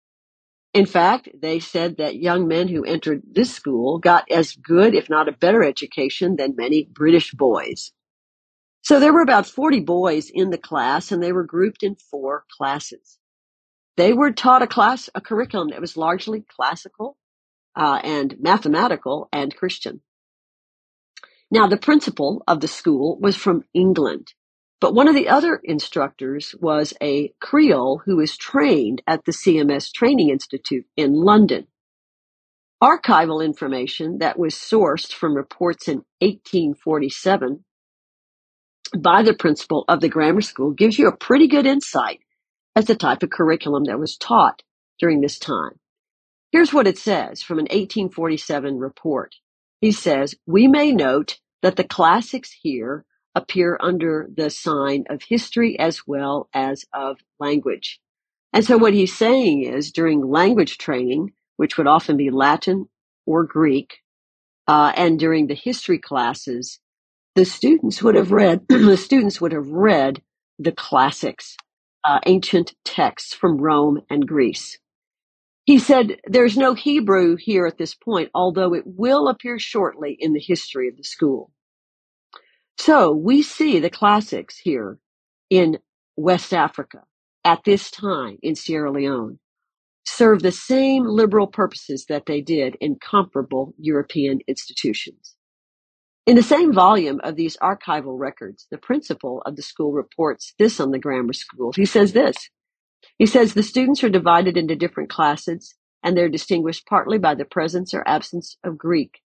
In 0.74 0.86
fact, 0.86 1.28
they 1.38 1.60
said 1.60 1.98
that 1.98 2.16
young 2.16 2.48
men 2.48 2.70
who 2.70 2.86
entered 2.86 3.24
this 3.30 3.54
school 3.54 4.00
got 4.00 4.32
as 4.32 4.54
good, 4.54 4.96
if 4.96 5.10
not 5.10 5.28
a 5.28 5.34
better 5.34 5.66
education 5.66 6.38
than 6.38 6.56
many 6.56 6.88
British 6.90 7.34
boys. 7.34 7.92
So 8.88 9.02
there 9.02 9.12
were 9.12 9.22
about 9.22 9.48
40 9.48 9.82
boys 9.82 10.32
in 10.34 10.50
the 10.50 10.58
class 10.58 11.12
and 11.12 11.22
they 11.22 11.34
were 11.34 11.44
grouped 11.44 11.84
in 11.84 11.98
four 11.98 12.46
classes. 12.58 13.20
they 13.98 14.14
were 14.14 14.32
taught 14.32 14.64
a 14.64 14.68
class, 14.68 15.10
a 15.16 15.22
curriculum 15.22 15.70
that 15.72 15.82
was 15.82 15.98
largely 15.98 16.46
classical 16.56 17.18
uh, 17.76 18.02
and 18.04 18.36
mathematical 18.40 19.30
and 19.34 19.56
Christian. 19.56 20.02
Now, 21.52 21.68
the 21.68 21.78
principal 21.78 22.44
of 22.48 22.62
the 22.62 22.68
school 22.70 23.20
was 23.22 23.36
from 23.36 23.66
England, 23.74 24.34
but 24.82 24.96
one 24.96 25.10
of 25.10 25.16
the 25.16 25.30
other 25.30 25.62
instructors 25.64 26.56
was 26.62 26.94
a 27.02 27.34
Creole 27.42 28.04
who 28.06 28.18
was 28.18 28.38
trained 28.38 29.02
at 29.08 29.26
the 29.26 29.34
CMS 29.34 29.92
Training 29.94 30.30
Institute 30.30 30.86
in 30.98 31.14
London. 31.14 31.68
Archival 32.84 33.44
information 33.46 34.20
that 34.20 34.40
was 34.40 34.56
sourced 34.56 35.14
from 35.14 35.36
reports 35.36 35.88
in 35.88 36.06
1847 36.22 37.66
by 38.90 39.24
the 39.24 39.34
principal 39.34 39.86
of 39.88 40.02
the 40.02 40.10
grammar 40.10 40.42
school 40.42 40.72
gives 40.72 40.98
you 40.98 41.08
a 41.08 41.16
pretty 41.16 41.48
good 41.48 41.66
insight 41.66 42.20
as 42.76 42.86
the 42.86 42.96
type 42.96 43.24
of 43.24 43.30
curriculum 43.30 43.86
that 43.86 44.00
was 44.00 44.18
taught 44.18 44.62
during 45.00 45.22
this 45.22 45.40
time. 45.40 45.80
Here's 46.52 46.74
what 46.74 46.88
it 46.88 46.98
says 46.98 47.42
from 47.42 47.60
an 47.60 47.66
1847 47.66 48.78
report. 48.78 49.36
He 49.82 49.92
says, 49.92 50.36
we 50.46 50.68
may 50.68 50.92
note 50.92 51.40
that 51.62 51.76
the 51.76 51.84
classics 51.84 52.52
here 52.62 53.06
appear 53.36 53.78
under 53.82 54.28
the 54.36 54.50
sign 54.50 55.06
of 55.10 55.22
history 55.24 55.78
as 55.80 56.08
well 56.08 56.50
as 56.54 56.86
of 56.94 57.18
language. 57.40 58.00
And 58.54 58.66
so 58.66 58.78
what 58.78 58.94
he's 58.94 59.16
saying 59.16 59.64
is 59.64 59.92
during 59.92 60.26
language 60.26 60.78
training, 60.78 61.34
which 61.58 61.78
would 61.78 61.88
often 61.88 62.18
be 62.18 62.32
Latin 62.32 62.88
or 63.26 63.44
Greek, 63.44 63.98
uh, 64.68 64.94
and 64.96 65.20
during 65.20 65.48
the 65.48 65.56
history 65.56 66.00
classes, 66.00 66.80
the 67.38 67.46
students 67.46 68.04
would 68.04 68.16
have 68.18 68.34
read, 68.34 68.66
the 68.70 68.98
students 68.98 69.42
would 69.42 69.54
have 69.54 69.70
read 69.70 70.24
the 70.60 70.74
classics, 70.74 71.58
uh, 72.06 72.20
ancient 72.28 72.76
texts 72.86 73.34
from 73.36 73.60
Rome 73.60 74.02
and 74.12 74.28
Greece. 74.28 74.80
He 75.66 75.80
said, 75.80 76.18
there's 76.28 76.58
no 76.58 76.76
Hebrew 76.76 77.38
here 77.38 77.68
at 77.68 77.78
this 77.80 77.96
point, 77.96 78.32
although 78.36 78.76
it 78.76 78.84
will 78.86 79.30
appear 79.30 79.60
shortly 79.60 80.18
in 80.20 80.34
the 80.34 80.42
history 80.42 80.90
of 80.90 80.98
the 80.98 81.06
school. 81.06 81.52
So 82.80 83.14
we 83.14 83.44
see 83.44 83.80
the 83.80 83.92
classics 83.92 84.58
here 84.60 85.00
in 85.50 85.80
West 86.18 86.54
Africa 86.54 87.04
at 87.46 87.64
this 87.66 87.92
time 87.92 88.40
in 88.44 88.56
Sierra 88.56 88.92
Leone 88.92 89.40
serve 90.06 90.44
the 90.44 90.54
same 90.54 91.06
liberal 91.06 91.48
purposes 91.48 92.08
that 92.10 92.28
they 92.28 92.42
did 92.42 92.78
in 92.82 92.98
comparable 92.98 93.76
European 93.80 94.42
institutions. 94.48 95.37
In 96.28 96.36
the 96.36 96.44
same 96.44 96.74
volume 96.74 97.22
of 97.24 97.38
these 97.38 97.56
archival 97.60 98.20
records, 98.20 98.68
the 98.70 98.78
principal 98.78 99.42
of 99.46 99.56
the 99.56 99.62
school 99.62 99.94
reports 99.94 100.54
this 100.60 100.78
on 100.82 100.92
the 100.92 101.00
grammar 101.00 101.32
school. 101.32 101.72
He 101.74 101.86
says 101.86 102.12
this. 102.12 102.50
He 103.18 103.26
says 103.26 103.54
the 103.54 103.64
students 103.64 104.04
are 104.04 104.10
divided 104.10 104.58
into 104.58 104.76
different 104.76 105.10
classes 105.10 105.74
and 106.04 106.18
they're 106.18 106.28
distinguished 106.28 106.86
partly 106.86 107.18
by 107.18 107.34
the 107.34 107.46
presence 107.46 107.94
or 107.94 108.06
absence 108.06 108.58
of 108.66 108.78
Greek. 108.78 109.22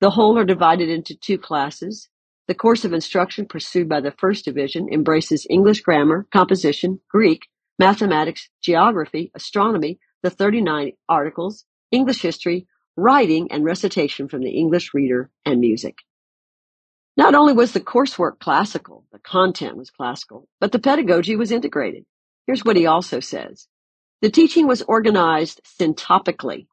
The 0.00 0.10
whole 0.10 0.38
are 0.38 0.44
divided 0.44 0.88
into 0.88 1.16
two 1.16 1.38
classes. 1.38 2.08
The 2.46 2.54
course 2.54 2.84
of 2.84 2.92
instruction 2.92 3.46
pursued 3.46 3.88
by 3.88 4.00
the 4.00 4.14
first 4.16 4.44
division 4.44 4.88
embraces 4.92 5.48
English 5.50 5.80
grammar, 5.80 6.28
composition, 6.32 7.00
Greek, 7.10 7.48
mathematics, 7.80 8.48
geography, 8.62 9.32
astronomy, 9.34 9.98
the 10.22 10.30
39 10.30 10.92
articles, 11.08 11.64
English 11.90 12.22
history, 12.22 12.68
writing, 12.96 13.50
and 13.50 13.64
recitation 13.64 14.28
from 14.28 14.42
the 14.42 14.52
English 14.52 14.94
reader 14.94 15.32
and 15.44 15.58
music. 15.58 15.96
Not 17.16 17.36
only 17.36 17.52
was 17.52 17.72
the 17.72 17.80
coursework 17.80 18.40
classical, 18.40 19.04
the 19.12 19.20
content 19.20 19.76
was 19.76 19.90
classical, 19.90 20.48
but 20.60 20.72
the 20.72 20.80
pedagogy 20.80 21.36
was 21.36 21.52
integrated. 21.52 22.04
Here's 22.46 22.64
what 22.64 22.76
he 22.76 22.86
also 22.86 23.20
says. 23.20 23.68
The 24.20 24.30
teaching 24.30 24.66
was 24.66 24.82
organized 24.82 25.60
syntopically. 25.78 26.66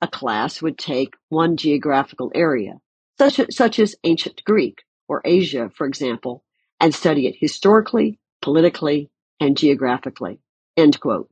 A 0.00 0.06
class 0.06 0.62
would 0.62 0.78
take 0.78 1.14
one 1.30 1.56
geographical 1.56 2.30
area, 2.32 2.74
such, 3.18 3.40
such 3.50 3.80
as 3.80 3.96
ancient 4.04 4.44
Greek 4.44 4.84
or 5.08 5.20
Asia, 5.24 5.68
for 5.74 5.86
example, 5.86 6.44
and 6.78 6.94
study 6.94 7.26
it 7.26 7.34
historically, 7.36 8.20
politically, 8.40 9.10
and 9.40 9.56
geographically. 9.56 10.38
End 10.76 11.00
quote. 11.00 11.28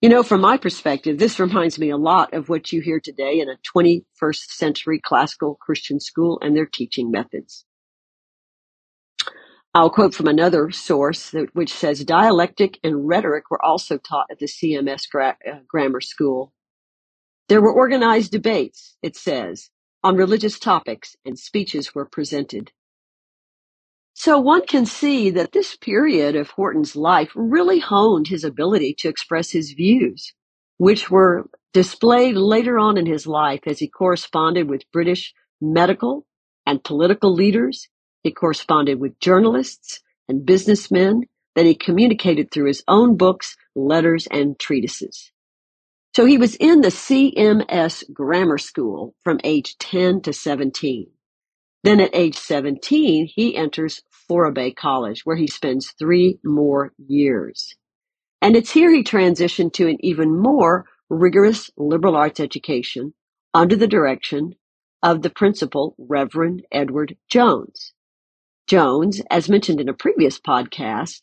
You 0.00 0.08
know, 0.08 0.22
from 0.22 0.40
my 0.40 0.56
perspective, 0.56 1.18
this 1.18 1.38
reminds 1.38 1.78
me 1.78 1.90
a 1.90 1.98
lot 1.98 2.32
of 2.32 2.48
what 2.48 2.72
you 2.72 2.80
hear 2.80 3.00
today 3.00 3.40
in 3.40 3.50
a 3.50 3.58
21st 3.76 4.50
century 4.50 4.98
classical 4.98 5.56
Christian 5.60 6.00
school 6.00 6.38
and 6.40 6.56
their 6.56 6.66
teaching 6.66 7.10
methods. 7.10 7.66
I'll 9.74 9.90
quote 9.90 10.14
from 10.14 10.26
another 10.28 10.70
source 10.70 11.34
which 11.54 11.72
says 11.72 12.04
dialectic 12.04 12.78
and 12.84 13.08
rhetoric 13.08 13.50
were 13.50 13.64
also 13.64 13.96
taught 13.96 14.26
at 14.30 14.38
the 14.38 14.46
CMS 14.46 15.08
gra- 15.10 15.38
uh, 15.50 15.60
grammar 15.66 16.02
school. 16.02 16.52
There 17.48 17.62
were 17.62 17.72
organized 17.72 18.32
debates, 18.32 18.96
it 19.02 19.16
says, 19.16 19.70
on 20.04 20.16
religious 20.16 20.58
topics 20.58 21.16
and 21.24 21.38
speeches 21.38 21.94
were 21.94 22.04
presented. 22.04 22.72
So 24.14 24.38
one 24.38 24.66
can 24.66 24.84
see 24.84 25.30
that 25.30 25.52
this 25.52 25.76
period 25.76 26.36
of 26.36 26.50
Horton's 26.50 26.94
life 26.94 27.30
really 27.34 27.78
honed 27.78 28.28
his 28.28 28.44
ability 28.44 28.94
to 28.98 29.08
express 29.08 29.50
his 29.50 29.72
views, 29.72 30.34
which 30.76 31.10
were 31.10 31.48
displayed 31.72 32.36
later 32.36 32.78
on 32.78 32.98
in 32.98 33.06
his 33.06 33.26
life 33.26 33.62
as 33.66 33.78
he 33.78 33.88
corresponded 33.88 34.68
with 34.68 34.90
British 34.92 35.32
medical 35.62 36.26
and 36.66 36.84
political 36.84 37.32
leaders 37.32 37.88
he 38.22 38.32
corresponded 38.32 39.00
with 39.00 39.18
journalists 39.20 40.00
and 40.28 40.46
businessmen 40.46 41.22
that 41.54 41.66
he 41.66 41.74
communicated 41.74 42.50
through 42.50 42.66
his 42.66 42.84
own 42.88 43.16
books, 43.16 43.56
letters, 43.74 44.26
and 44.30 44.58
treatises. 44.58 45.32
So 46.14 46.24
he 46.24 46.38
was 46.38 46.56
in 46.56 46.82
the 46.82 46.88
CMS 46.88 48.04
grammar 48.12 48.58
school 48.58 49.14
from 49.24 49.40
age 49.44 49.76
10 49.78 50.22
to 50.22 50.32
17. 50.32 51.08
Then 51.84 52.00
at 52.00 52.14
age 52.14 52.36
17, 52.36 53.28
he 53.34 53.56
enters 53.56 54.02
Bay 54.54 54.72
College, 54.72 55.22
where 55.24 55.36
he 55.36 55.46
spends 55.46 55.92
three 55.98 56.38
more 56.42 56.92
years. 56.96 57.74
And 58.40 58.56
it's 58.56 58.70
here 58.70 58.90
he 58.90 59.02
transitioned 59.04 59.74
to 59.74 59.88
an 59.88 59.98
even 60.00 60.36
more 60.36 60.86
rigorous 61.10 61.70
liberal 61.76 62.16
arts 62.16 62.40
education 62.40 63.14
under 63.52 63.76
the 63.76 63.86
direction 63.86 64.54
of 65.02 65.22
the 65.22 65.30
principal, 65.30 65.94
Reverend 65.98 66.64
Edward 66.72 67.16
Jones. 67.28 67.92
Jones, 68.66 69.20
as 69.30 69.48
mentioned 69.48 69.80
in 69.80 69.88
a 69.88 69.94
previous 69.94 70.38
podcast, 70.38 71.20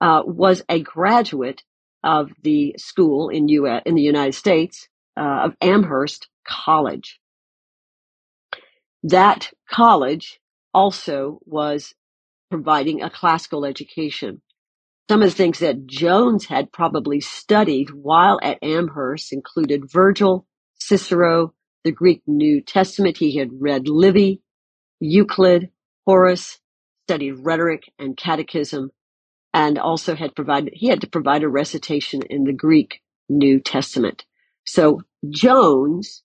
uh, 0.00 0.22
was 0.24 0.62
a 0.68 0.80
graduate 0.80 1.62
of 2.02 2.30
the 2.42 2.74
school 2.78 3.30
in, 3.30 3.48
US, 3.48 3.82
in 3.86 3.94
the 3.94 4.02
United 4.02 4.34
States 4.34 4.88
uh, 5.16 5.44
of 5.44 5.56
Amherst 5.60 6.28
College. 6.46 7.18
That 9.02 9.50
college 9.70 10.40
also 10.72 11.38
was 11.44 11.94
providing 12.50 13.02
a 13.02 13.10
classical 13.10 13.64
education. 13.64 14.42
Some 15.10 15.22
of 15.22 15.30
the 15.30 15.36
things 15.36 15.58
that 15.58 15.86
Jones 15.86 16.46
had 16.46 16.72
probably 16.72 17.20
studied 17.20 17.90
while 17.90 18.38
at 18.42 18.62
Amherst 18.62 19.32
included 19.32 19.90
Virgil, 19.90 20.46
Cicero, 20.78 21.52
the 21.84 21.92
Greek 21.92 22.22
New 22.26 22.62
Testament. 22.62 23.18
He 23.18 23.36
had 23.36 23.50
read 23.60 23.88
Livy, 23.88 24.40
Euclid, 25.00 25.70
Horace, 26.06 26.58
studied 27.06 27.34
rhetoric 27.40 27.84
and 27.98 28.16
catechism, 28.16 28.90
and 29.52 29.78
also 29.78 30.14
had 30.14 30.34
provided, 30.34 30.72
he 30.74 30.88
had 30.88 31.00
to 31.02 31.08
provide 31.08 31.42
a 31.42 31.48
recitation 31.48 32.22
in 32.30 32.44
the 32.44 32.52
Greek 32.52 33.00
New 33.28 33.60
Testament. 33.60 34.24
So 34.64 35.02
Jones, 35.30 36.22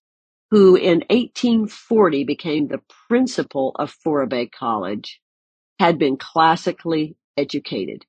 who 0.51 0.75
in 0.75 1.03
1840 1.09 2.23
became 2.23 2.67
the 2.67 2.81
principal 3.07 3.75
of 3.77 3.95
Bay 4.29 4.47
College, 4.47 5.21
had 5.79 5.99
been 5.99 6.17
classically 6.17 7.15
educated. 7.37 8.05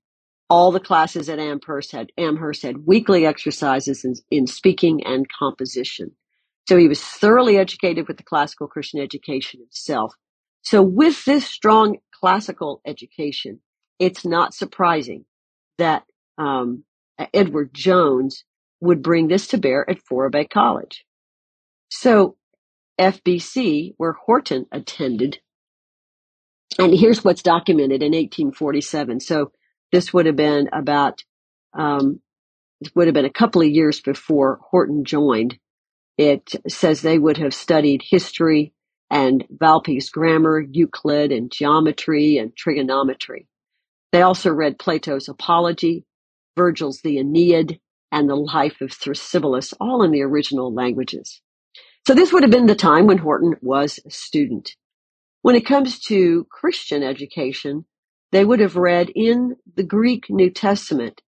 All 0.49 0.73
the 0.73 0.81
classes 0.81 1.29
at 1.29 1.39
Amherst 1.39 1.93
had, 1.93 2.11
Amherst 2.19 2.63
had 2.63 2.87
weekly 2.87 3.27
exercises 3.27 4.05
in, 4.05 4.15
in 4.31 4.47
speaking 4.47 5.05
and 5.05 5.27
composition. 5.29 6.13
So 6.69 6.77
he 6.77 6.89
was 6.89 7.03
thoroughly 7.03 7.59
educated 7.59 8.09
with 8.09 8.17
the 8.17 8.25
classical 8.25 8.69
Christian 8.69 9.01
education 9.01 9.61
itself. 9.63 10.15
So 10.63 10.83
with 10.83 11.25
this 11.25 11.47
strong 11.47 11.99
classical 12.13 12.81
education, 12.87 13.61
it's 13.99 14.25
not 14.25 14.55
surprising 14.55 15.25
that 15.79 16.05
um, 16.39 16.85
Edward 17.35 17.71
Jones 17.75 18.45
would 18.81 19.03
bring 19.03 19.29
this 19.29 19.49
to 19.49 19.59
bear 19.59 19.89
at 19.89 19.99
Bay 20.31 20.47
College. 20.47 21.05
So 21.91 22.37
FBC, 23.01 23.95
where 23.97 24.13
Horton 24.13 24.67
attended, 24.73 25.41
and 26.79 26.95
here's 26.95 27.25
what's 27.25 27.43
documented 27.43 28.03
in 28.03 28.13
1847. 28.13 29.21
So 29.21 29.53
this 29.93 30.13
would 30.13 30.27
have 30.27 30.37
been 30.37 30.69
about, 30.73 31.23
um, 31.75 32.21
would 32.95 33.09
have 33.09 33.15
been 33.15 33.25
a 33.25 33.31
couple 33.31 33.63
of 33.63 33.69
years 33.69 34.01
before 34.01 34.61
Horton 34.71 35.05
joined. 35.05 35.59
It 36.19 36.55
says 36.69 37.03
they 37.03 37.19
would 37.19 37.39
have 37.39 37.55
studied 37.55 38.03
history, 38.09 38.73
and 39.11 39.45
Valpy's 39.51 40.11
grammar, 40.11 40.61
Euclid, 40.61 41.33
and 41.33 41.51
geometry 41.51 42.39
and 42.39 42.57
trigonometry. 42.57 43.47
They 44.13 44.23
also 44.23 44.51
read 44.51 44.79
Plato's 44.79 45.29
Apology, 45.29 46.05
Virgil's 46.57 47.01
The 47.03 47.19
Aeneid, 47.19 47.81
and 48.13 48.29
the 48.29 48.37
life 48.37 48.81
of 48.81 48.91
Thrasybulus, 48.91 49.75
all 49.81 50.03
in 50.03 50.11
the 50.11 50.23
original 50.23 50.73
languages. 50.75 51.41
So 52.07 52.15
this 52.15 52.33
would 52.33 52.43
have 52.43 52.53
been 52.53 52.67
the 52.67 52.75
time 52.75 53.07
when 53.07 53.19
Horton 53.19 53.57
was 53.63 54.01
a 54.07 54.11
student. 54.11 54.75
When 55.43 55.57
it 55.57 55.67
comes 55.67 56.01
to 56.03 56.47
Christian 56.51 57.03
education, 57.03 57.87
they 58.33 58.45
would 58.45 58.61
have 58.61 58.77
read 58.77 59.11
in 59.15 59.57
the 59.77 59.85
Greek 59.85 60.31
New 60.31 60.51
Testament 60.51 61.23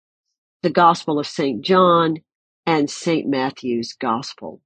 the 0.62 0.70
Gospel 0.70 1.18
of 1.18 1.26
St. 1.26 1.64
John 1.64 2.16
and 2.66 2.90
St. 2.90 3.28
Matthew's 3.28 3.94
Gospel. 3.94 4.60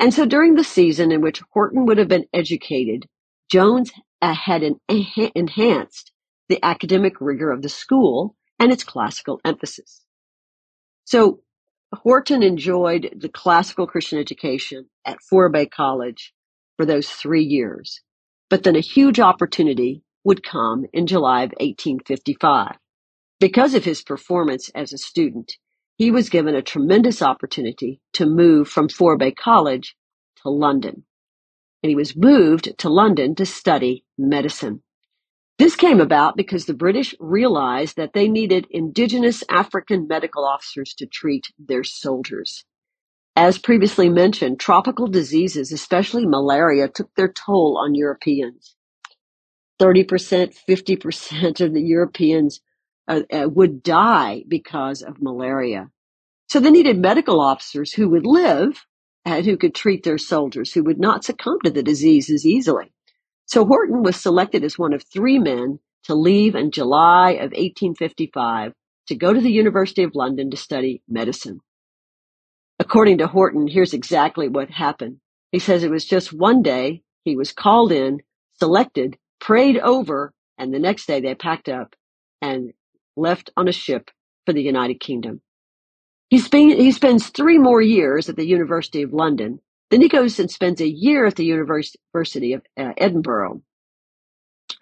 And 0.00 0.12
so 0.12 0.26
during 0.26 0.54
the 0.54 0.64
season 0.64 1.12
in 1.12 1.20
which 1.20 1.42
Horton 1.52 1.86
would 1.86 1.98
have 1.98 2.08
been 2.08 2.26
educated, 2.32 3.06
Jones 3.50 3.92
uh, 4.20 4.34
had 4.34 4.62
enhanced 4.88 6.12
the 6.48 6.58
academic 6.62 7.20
rigor 7.20 7.50
of 7.50 7.62
the 7.62 7.68
school 7.68 8.36
and 8.58 8.72
its 8.72 8.84
classical 8.84 9.40
emphasis. 9.44 10.02
So 11.04 11.40
Horton 11.94 12.42
enjoyed 12.42 13.14
the 13.16 13.28
classical 13.28 13.86
Christian 13.86 14.18
education 14.18 14.86
at 15.04 15.18
Bay 15.52 15.66
College 15.66 16.34
for 16.76 16.86
those 16.86 17.08
three 17.08 17.44
years. 17.44 18.00
But 18.50 18.62
then 18.62 18.76
a 18.76 18.80
huge 18.80 19.20
opportunity 19.20 20.02
would 20.24 20.42
come 20.42 20.86
in 20.92 21.06
July 21.06 21.42
of 21.42 21.50
1855. 21.60 22.76
Because 23.40 23.74
of 23.74 23.84
his 23.84 24.02
performance 24.02 24.70
as 24.70 24.92
a 24.92 24.98
student, 24.98 25.56
he 25.96 26.10
was 26.10 26.28
given 26.28 26.54
a 26.54 26.62
tremendous 26.62 27.22
opportunity 27.22 28.00
to 28.14 28.26
move 28.26 28.68
from 28.68 28.88
Bay 29.18 29.32
College 29.32 29.96
to 30.42 30.50
London. 30.50 31.04
And 31.82 31.90
he 31.90 31.96
was 31.96 32.16
moved 32.16 32.76
to 32.78 32.88
London 32.88 33.34
to 33.36 33.46
study 33.46 34.04
medicine. 34.18 34.82
This 35.58 35.76
came 35.76 36.00
about 36.00 36.36
because 36.36 36.66
the 36.66 36.74
British 36.74 37.14
realized 37.20 37.96
that 37.96 38.12
they 38.12 38.28
needed 38.28 38.66
indigenous 38.70 39.44
African 39.48 40.08
medical 40.08 40.44
officers 40.44 40.94
to 40.94 41.06
treat 41.06 41.52
their 41.58 41.84
soldiers. 41.84 42.64
As 43.36 43.58
previously 43.58 44.08
mentioned, 44.08 44.60
tropical 44.60 45.06
diseases, 45.06 45.72
especially 45.72 46.26
malaria, 46.26 46.88
took 46.88 47.14
their 47.14 47.32
toll 47.32 47.78
on 47.78 47.94
Europeans. 47.94 48.76
30%, 49.80 50.54
50% 50.68 51.60
of 51.60 51.74
the 51.74 51.82
Europeans 51.82 52.60
uh, 53.08 53.22
uh, 53.32 53.48
would 53.48 53.82
die 53.82 54.44
because 54.48 55.02
of 55.02 55.20
malaria. 55.20 55.90
So 56.48 56.60
they 56.60 56.70
needed 56.70 56.98
medical 56.98 57.40
officers 57.40 57.92
who 57.92 58.08
would 58.10 58.26
live 58.26 58.84
and 59.24 59.44
who 59.44 59.56
could 59.56 59.74
treat 59.74 60.04
their 60.04 60.18
soldiers, 60.18 60.72
who 60.72 60.84
would 60.84 61.00
not 61.00 61.24
succumb 61.24 61.58
to 61.64 61.70
the 61.70 61.82
diseases 61.82 62.46
easily. 62.46 62.92
So 63.46 63.64
Horton 63.64 64.02
was 64.02 64.16
selected 64.16 64.64
as 64.64 64.78
one 64.78 64.92
of 64.92 65.02
three 65.02 65.38
men 65.38 65.78
to 66.04 66.14
leave 66.14 66.54
in 66.54 66.70
July 66.70 67.32
of 67.32 67.52
1855 67.52 68.72
to 69.08 69.14
go 69.14 69.32
to 69.32 69.40
the 69.40 69.52
University 69.52 70.02
of 70.02 70.14
London 70.14 70.50
to 70.50 70.56
study 70.56 71.02
medicine. 71.08 71.60
According 72.78 73.18
to 73.18 73.26
Horton, 73.26 73.68
here's 73.68 73.94
exactly 73.94 74.48
what 74.48 74.70
happened. 74.70 75.18
He 75.52 75.58
says 75.58 75.82
it 75.82 75.90
was 75.90 76.04
just 76.04 76.32
one 76.32 76.62
day 76.62 77.02
he 77.24 77.36
was 77.36 77.52
called 77.52 77.92
in, 77.92 78.20
selected, 78.58 79.16
prayed 79.40 79.78
over, 79.78 80.32
and 80.58 80.72
the 80.72 80.78
next 80.78 81.06
day 81.06 81.20
they 81.20 81.34
packed 81.34 81.68
up 81.68 81.94
and 82.42 82.72
left 83.16 83.50
on 83.56 83.68
a 83.68 83.72
ship 83.72 84.10
for 84.46 84.52
the 84.52 84.62
United 84.62 85.00
Kingdom. 85.00 85.40
He, 86.30 86.38
sp- 86.40 86.76
he 86.78 86.92
spends 86.92 87.28
three 87.28 87.58
more 87.58 87.82
years 87.82 88.28
at 88.28 88.36
the 88.36 88.46
University 88.46 89.02
of 89.02 89.12
London 89.12 89.60
then 89.90 90.00
he 90.00 90.08
goes 90.08 90.40
and 90.40 90.50
spends 90.50 90.80
a 90.80 90.88
year 90.88 91.26
at 91.26 91.36
the 91.36 91.44
University 91.44 92.54
of 92.54 92.62
uh, 92.76 92.92
Edinburgh. 92.96 93.62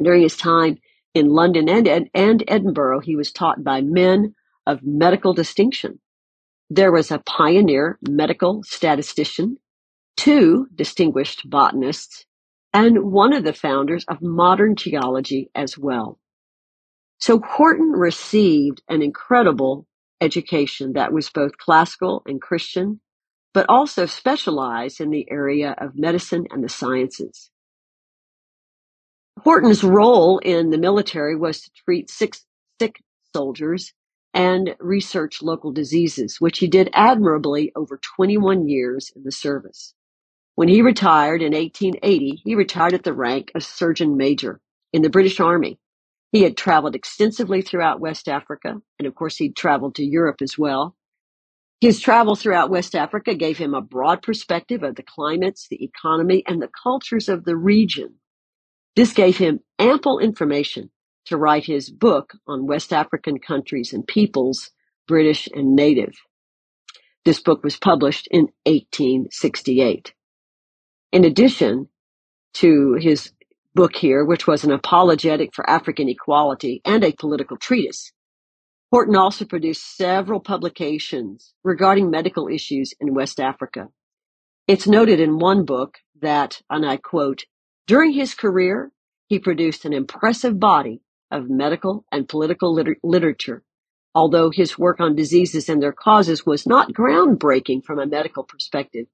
During 0.03 0.23
his 0.23 0.37
time 0.37 0.79
in 1.15 1.29
London 1.31 1.69
and, 1.69 1.89
and, 1.89 2.11
and 2.15 2.45
Edinburgh, 2.49 3.01
he 3.01 3.17
was 3.17 3.33
taught 3.33 3.65
by 3.65 3.83
men 3.83 4.35
of 4.67 4.81
medical 4.83 5.35
distinction. 5.35 6.01
There 6.71 6.93
was 6.93 7.11
a 7.11 7.21
pioneer 7.21 7.99
medical 8.09 8.63
statistician, 8.65 9.59
two 10.17 10.69
distinguished 10.75 11.49
botanists, 11.51 12.27
and 12.75 13.13
one 13.13 13.35
of 13.35 13.45
the 13.45 13.55
founders 13.55 14.05
of 14.09 14.23
modern 14.23 14.77
geology 14.77 15.51
as 15.55 15.79
well. 15.79 16.19
So 17.23 17.39
Horton 17.39 17.93
received 17.93 18.83
an 18.89 19.01
incredible 19.01 19.87
education 20.21 20.95
that 20.95 21.13
was 21.13 21.31
both 21.31 21.57
classical 21.57 22.25
and 22.27 22.43
Christian 22.43 23.01
but 23.55 23.65
also 23.69 24.07
specialized 24.07 25.01
in 25.01 25.11
the 25.11 25.31
area 25.31 25.73
of 25.79 25.95
medicine 25.95 26.47
and 26.51 26.65
the 26.65 26.69
sciences. 26.69 27.53
Horton's 29.39 29.85
role 29.85 30.39
in 30.39 30.71
the 30.71 30.79
military 30.79 31.37
was 31.37 31.61
to 31.61 31.71
treat 31.85 32.11
sick, 32.11 32.35
soldiers 33.33 33.93
and 34.35 34.75
research 34.81 35.43
local 35.43 35.71
diseases, 35.71 36.41
which 36.41 36.59
he 36.59 36.67
did 36.67 36.91
admirably 36.93 37.71
over 37.77 38.01
21 38.17 38.69
years 38.69 39.13
in 39.15 39.23
the 39.23 39.31
service. 39.31 39.95
When 40.57 40.67
he 40.67 40.83
retired 40.83 41.41
in 41.41 41.53
1880, 41.53 42.43
he 42.45 42.57
retired 42.57 42.95
at 42.95 43.05
the 43.05 43.15
rank 43.15 43.53
of 43.55 43.63
Surgeon 43.63 44.17
Major 44.17 44.61
in 44.93 45.03
the 45.03 45.09
British 45.09 45.39
Army. 45.39 45.79
He 46.33 46.43
had 46.43 46.57
traveled 46.57 46.97
extensively 46.97 47.63
throughout 47.63 48.01
West 48.01 48.29
Africa, 48.29 48.77
and 48.99 49.07
of 49.07 49.15
course, 49.15 49.37
he'd 49.37 49.57
traveled 49.57 49.97
to 49.97 50.05
Europe 50.05 50.43
as 50.43 50.59
well. 50.59 50.97
His 51.81 52.01
travel 52.01 52.37
throughout 52.37 52.71
West 52.71 52.95
Africa 52.95 53.35
gave 53.35 53.59
him 53.59 53.75
a 53.75 53.83
broad 53.83 54.23
perspective 54.23 54.83
of 54.83 54.97
the 54.97 55.05
climates, 55.05 55.69
the 55.69 55.85
economy, 55.85 56.45
and 56.47 56.63
the 56.63 56.71
cultures 56.83 57.29
of 57.29 57.45
the 57.45 57.57
region. 57.57 58.15
This 58.97 59.13
gave 59.13 59.39
him 59.39 59.61
ample 59.79 60.19
information 60.19 60.91
to 61.27 61.37
write 61.37 61.67
his 61.67 61.91
book 61.91 62.35
on 62.49 62.67
West 62.67 62.93
African 62.93 63.39
countries 63.39 63.93
and 63.93 64.07
peoples, 64.07 64.71
British 65.09 65.49
and 65.55 65.77
native. 65.77 66.15
This 67.25 67.41
book 67.41 67.65
was 67.65 67.77
published 67.77 68.29
in 68.31 68.49
1868. 68.67 70.15
In 71.13 71.25
addition 71.25 71.89
to 72.55 72.99
his 73.01 73.33
book 73.75 73.97
here, 73.97 74.25
which 74.25 74.47
was 74.47 74.65
an 74.65 74.73
apologetic 74.73 75.55
for 75.55 75.69
African 75.69 76.09
equality 76.09 76.83
and 76.85 77.05
a 77.05 77.13
political 77.13 77.57
treatise, 77.59 78.13
Horton 78.93 79.17
also 79.17 79.45
produced 79.45 79.97
several 79.99 80.41
publications 80.41 81.55
regarding 81.65 82.11
medical 82.11 82.49
issues 82.49 82.95
in 83.01 83.15
West 83.15 83.41
Africa. 83.41 83.89
It's 84.69 84.87
noted 84.89 85.21
in 85.21 85.39
one 85.39 85.67
book 85.67 85.99
that, 86.23 86.63
and 86.71 86.87
I 86.87 86.97
quote, 86.97 87.45
during 87.87 88.13
his 88.13 88.35
career, 88.35 88.93
he 89.29 89.39
produced 89.39 89.85
an 89.85 89.93
impressive 89.93 90.59
body 90.61 91.03
of 91.31 91.51
medical 91.51 92.07
and 92.13 92.29
political 92.29 92.75
liter- 92.75 92.97
literature. 93.03 93.63
Although 94.15 94.51
his 94.51 94.79
work 94.79 95.01
on 95.01 95.17
diseases 95.17 95.69
and 95.69 95.83
their 95.83 95.93
causes 95.93 96.47
was 96.47 96.67
not 96.67 96.93
groundbreaking 96.95 97.85
from 97.85 97.99
a 97.99 98.07
medical 98.07 98.45
perspective, 98.45 99.07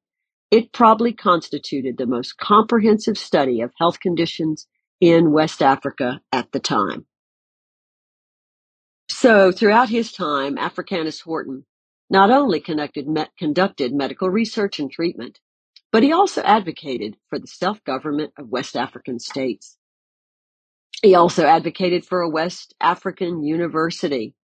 it 0.50 0.72
probably 0.72 1.12
constituted 1.12 1.98
the 1.98 2.06
most 2.06 2.38
comprehensive 2.38 3.18
study 3.18 3.60
of 3.62 3.72
health 3.78 4.00
conditions 4.00 4.66
in 5.00 5.32
West 5.32 5.62
Africa 5.62 6.20
at 6.32 6.52
the 6.52 6.60
time. 6.60 7.06
So 9.10 9.52
throughout 9.52 9.90
his 9.90 10.12
time, 10.12 10.58
Africanus 10.58 11.20
Horton 11.20 11.64
not 12.10 12.30
only 12.30 12.60
conducted 12.60 13.94
medical 13.94 14.30
research 14.30 14.80
and 14.80 14.90
treatment, 14.90 15.40
but 15.92 16.02
he 16.02 16.12
also 16.12 16.42
advocated 16.42 17.16
for 17.30 17.38
the 17.38 17.46
self-government 17.48 18.32
of 18.38 18.48
West 18.50 18.76
African 18.76 19.18
states. 19.20 19.76
He 21.02 21.14
also 21.14 21.46
advocated 21.46 22.06
for 22.06 22.22
a 22.22 22.30
West 22.30 22.74
African 22.80 23.44
university 23.44 24.34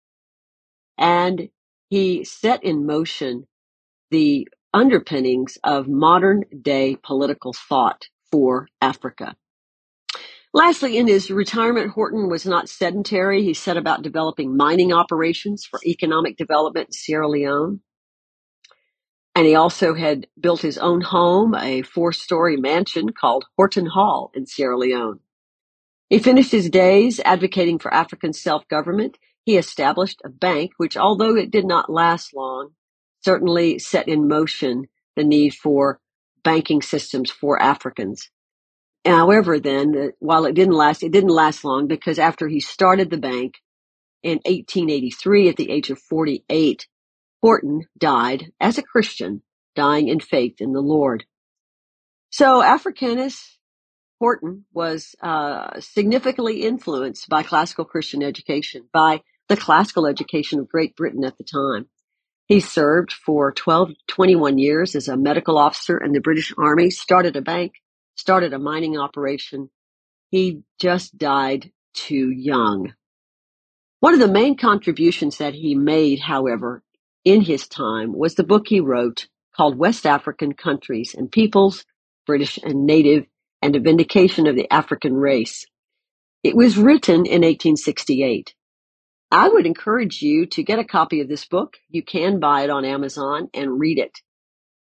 and 0.99 1.49
he 1.89 2.25
set 2.25 2.63
in 2.65 2.87
motion 2.87 3.47
the 4.11 4.47
underpinnings 4.75 5.57
of 5.65 5.87
modern 5.89 6.45
day 6.61 6.97
political 7.03 7.53
thought 7.53 8.09
for 8.31 8.69
Africa. 8.81 9.35
Lastly, 10.53 10.97
in 10.97 11.07
his 11.07 11.31
retirement, 11.31 11.91
Horton 11.91 12.29
was 12.29 12.45
not 12.45 12.69
sedentary. 12.69 13.43
He 13.43 13.53
set 13.55 13.77
about 13.77 14.03
developing 14.03 14.57
mining 14.57 14.93
operations 14.93 15.65
for 15.65 15.79
economic 15.85 16.37
development 16.37 16.89
in 16.89 16.93
Sierra 16.93 17.29
Leone. 17.29 17.81
And 19.35 19.47
he 19.47 19.55
also 19.55 19.95
had 19.95 20.27
built 20.39 20.61
his 20.61 20.77
own 20.77 21.01
home, 21.01 21.55
a 21.55 21.83
four 21.83 22.13
story 22.13 22.57
mansion 22.57 23.11
called 23.13 23.45
Horton 23.57 23.87
Hall 23.87 24.31
in 24.35 24.45
Sierra 24.47 24.77
Leone. 24.77 25.19
He 26.09 26.19
finished 26.19 26.53
his 26.53 26.69
days 26.69 27.19
advocating 27.25 27.79
for 27.79 27.93
African 27.93 28.33
self 28.33 28.67
government. 28.69 29.17
He 29.45 29.57
established 29.57 30.21
a 30.25 30.29
bank, 30.29 30.73
which, 30.77 30.97
although 30.97 31.35
it 31.35 31.51
did 31.51 31.65
not 31.65 31.91
last 31.91 32.33
long, 32.35 32.71
certainly 33.25 33.79
set 33.79 34.07
in 34.07 34.27
motion 34.27 34.87
the 35.15 35.23
need 35.23 35.53
for 35.53 35.99
banking 36.43 36.81
systems 36.83 37.31
for 37.31 37.59
Africans. 37.61 38.29
However, 39.03 39.59
then, 39.59 40.11
while 40.19 40.45
it 40.45 40.53
didn't 40.53 40.75
last, 40.75 41.03
it 41.03 41.11
didn't 41.11 41.29
last 41.29 41.65
long 41.65 41.87
because 41.87 42.19
after 42.19 42.47
he 42.47 42.59
started 42.59 43.09
the 43.09 43.17
bank 43.17 43.55
in 44.21 44.39
1883 44.45 45.49
at 45.49 45.57
the 45.57 45.71
age 45.71 45.89
of 45.89 45.99
48, 45.99 46.87
Horton 47.41 47.87
died 47.97 48.51
as 48.59 48.77
a 48.77 48.83
Christian, 48.83 49.41
dying 49.75 50.07
in 50.07 50.19
faith 50.19 50.55
in 50.59 50.73
the 50.73 50.81
Lord. 50.81 51.25
So 52.29 52.61
Africanus 52.61 53.57
Horton 54.19 54.65
was 54.73 55.15
uh, 55.21 55.79
significantly 55.79 56.63
influenced 56.63 57.27
by 57.27 57.43
classical 57.43 57.85
Christian 57.85 58.23
education, 58.23 58.87
by 58.93 59.21
the 59.49 59.57
classical 59.57 60.07
education 60.07 60.59
of 60.59 60.69
Great 60.69 60.95
Britain 60.95 61.23
at 61.23 61.37
the 61.37 61.43
time. 61.43 61.87
He 62.47 62.59
served 62.61 63.13
for 63.13 63.51
12, 63.53 63.91
21 64.07 64.53
years 64.59 64.95
as 64.95 65.07
a 65.07 65.17
medical 65.17 65.57
officer 65.57 65.97
in 65.97 66.13
the 66.13 66.21
British 66.21 66.53
Army, 66.57 66.91
started 66.91 67.35
a 67.37 67.41
bank, 67.41 67.73
started 68.15 68.53
a 68.53 68.59
mining 68.59 68.97
operation. 68.97 69.71
He 70.31 70.63
just 70.79 71.17
died 71.17 71.71
too 71.93 72.31
young. 72.31 72.93
One 73.99 74.13
of 74.13 74.19
the 74.21 74.27
main 74.27 74.57
contributions 74.57 75.39
that 75.39 75.55
he 75.55 75.75
made, 75.75 76.19
however, 76.19 76.83
in 77.25 77.41
his 77.41 77.67
time 77.67 78.13
was 78.13 78.35
the 78.35 78.43
book 78.45 78.67
he 78.67 78.79
wrote 78.79 79.27
called 79.57 79.77
West 79.79 80.05
African 80.05 80.53
Countries 80.53 81.15
and 81.15 81.31
Peoples, 81.31 81.85
British 82.27 82.59
and 82.63 82.85
Native, 82.85 83.25
and 83.63 83.75
a 83.75 83.81
Vindication 83.81 84.47
of 84.47 84.55
the 84.55 84.71
African 84.71 85.15
Race. 85.15 85.65
It 86.43 86.57
was 86.57 86.77
written 86.77 87.27
in 87.27 87.43
1868. 87.43 88.54
I 89.31 89.49
would 89.49 89.65
encourage 89.65 90.21
you 90.21 90.45
to 90.47 90.63
get 90.63 90.79
a 90.79 90.85
copy 90.85 91.21
of 91.21 91.29
this 91.29 91.45
book. 91.45 91.77
You 91.89 92.03
can 92.03 92.39
buy 92.39 92.63
it 92.63 92.69
on 92.69 92.85
Amazon 92.85 93.49
and 93.53 93.79
read 93.79 93.99
it. 93.99 94.19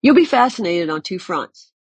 You'll 0.02 0.14
be 0.16 0.26
fascinated 0.26 0.90
on 0.90 1.02
two 1.02 1.18
fronts. 1.18 1.72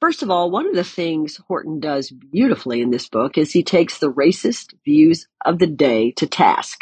First 0.00 0.22
of 0.22 0.30
all, 0.30 0.50
one 0.50 0.66
of 0.66 0.74
the 0.74 0.84
things 0.84 1.40
Horton 1.48 1.80
does 1.80 2.10
beautifully 2.10 2.82
in 2.82 2.90
this 2.90 3.08
book 3.08 3.38
is 3.38 3.52
he 3.52 3.62
takes 3.64 3.98
the 3.98 4.12
racist 4.12 4.74
views 4.84 5.28
of 5.44 5.58
the 5.58 5.66
day 5.68 6.12
to 6.12 6.26
task. 6.26 6.80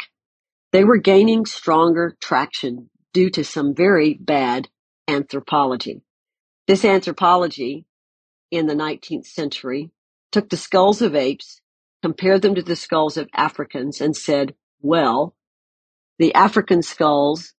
They 0.71 0.83
were 0.83 0.97
gaining 0.97 1.45
stronger 1.45 2.17
traction 2.21 2.89
due 3.13 3.29
to 3.31 3.43
some 3.43 3.75
very 3.75 4.15
bad 4.15 4.69
anthropology. 5.07 6.01
This 6.67 6.85
anthropology 6.85 7.85
in 8.51 8.67
the 8.67 8.75
19th 8.75 9.25
century 9.27 9.91
took 10.31 10.49
the 10.49 10.57
skulls 10.57 11.01
of 11.01 11.15
apes, 11.15 11.61
compared 12.01 12.41
them 12.41 12.55
to 12.55 12.63
the 12.63 12.75
skulls 12.75 13.17
of 13.17 13.29
Africans, 13.35 14.01
and 14.01 14.15
said, 14.15 14.55
well, 14.81 15.35
the 16.19 16.33
African 16.35 16.81
skulls 16.81 17.53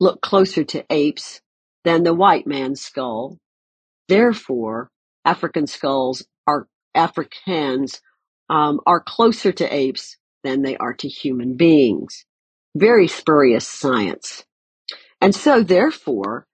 look 0.00 0.20
closer 0.20 0.64
to 0.64 0.84
apes 0.90 1.40
than 1.84 2.02
the 2.02 2.14
white 2.14 2.46
man's 2.46 2.80
skull. 2.80 3.38
Therefore, 4.08 4.90
African 5.24 5.66
skulls 5.66 6.26
are 6.46 6.68
Africans 6.94 8.00
um, 8.48 8.80
are 8.86 9.00
closer 9.00 9.52
to 9.52 9.74
apes 9.74 10.16
than 10.44 10.62
they 10.62 10.76
are 10.76 10.94
to 10.94 11.08
human 11.08 11.56
beings. 11.56 12.24
Very 12.76 13.08
spurious 13.08 13.66
science. 13.66 14.44
And 15.20 15.34
so 15.34 15.62
therefore, 15.62 16.46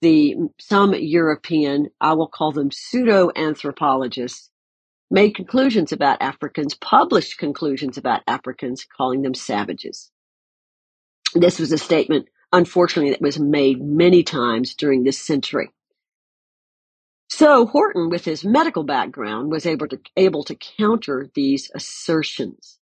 the 0.00 0.36
some 0.60 0.94
European, 0.94 1.88
I 2.00 2.12
will 2.14 2.28
call 2.28 2.52
them 2.52 2.70
pseudo 2.70 3.30
anthropologists, 3.34 4.50
made 5.14 5.36
conclusions 5.36 5.92
about 5.92 6.20
Africans, 6.20 6.74
published 6.74 7.38
conclusions 7.38 7.96
about 7.96 8.22
Africans, 8.26 8.84
calling 8.84 9.22
them 9.22 9.32
savages. 9.32 10.10
This 11.34 11.60
was 11.60 11.70
a 11.70 11.78
statement, 11.78 12.26
unfortunately, 12.52 13.12
that 13.12 13.22
was 13.22 13.38
made 13.38 13.80
many 13.80 14.24
times 14.24 14.74
during 14.74 15.04
this 15.04 15.18
century. 15.18 15.70
So 17.30 17.66
Horton, 17.66 18.10
with 18.10 18.24
his 18.24 18.44
medical 18.44 18.82
background, 18.82 19.52
was 19.52 19.66
able 19.66 19.86
to, 19.88 20.00
able 20.16 20.42
to 20.44 20.56
counter 20.56 21.30
these 21.34 21.70
assertions. 21.74 22.78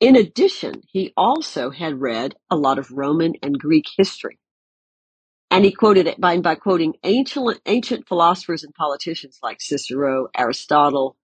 In 0.00 0.16
addition, 0.16 0.82
he 0.88 1.12
also 1.16 1.70
had 1.70 2.00
read 2.00 2.34
a 2.50 2.56
lot 2.56 2.78
of 2.78 2.90
Roman 2.90 3.34
and 3.42 3.58
Greek 3.58 3.84
history. 3.96 4.38
And 5.50 5.66
he 5.66 5.72
quoted 5.72 6.06
it 6.06 6.18
by, 6.18 6.38
by 6.38 6.54
quoting 6.54 6.94
ancient, 7.04 7.60
ancient 7.66 8.08
philosophers 8.08 8.64
and 8.64 8.74
politicians 8.74 9.38
like 9.42 9.60
Cicero, 9.60 10.28
Aristotle, 10.36 11.16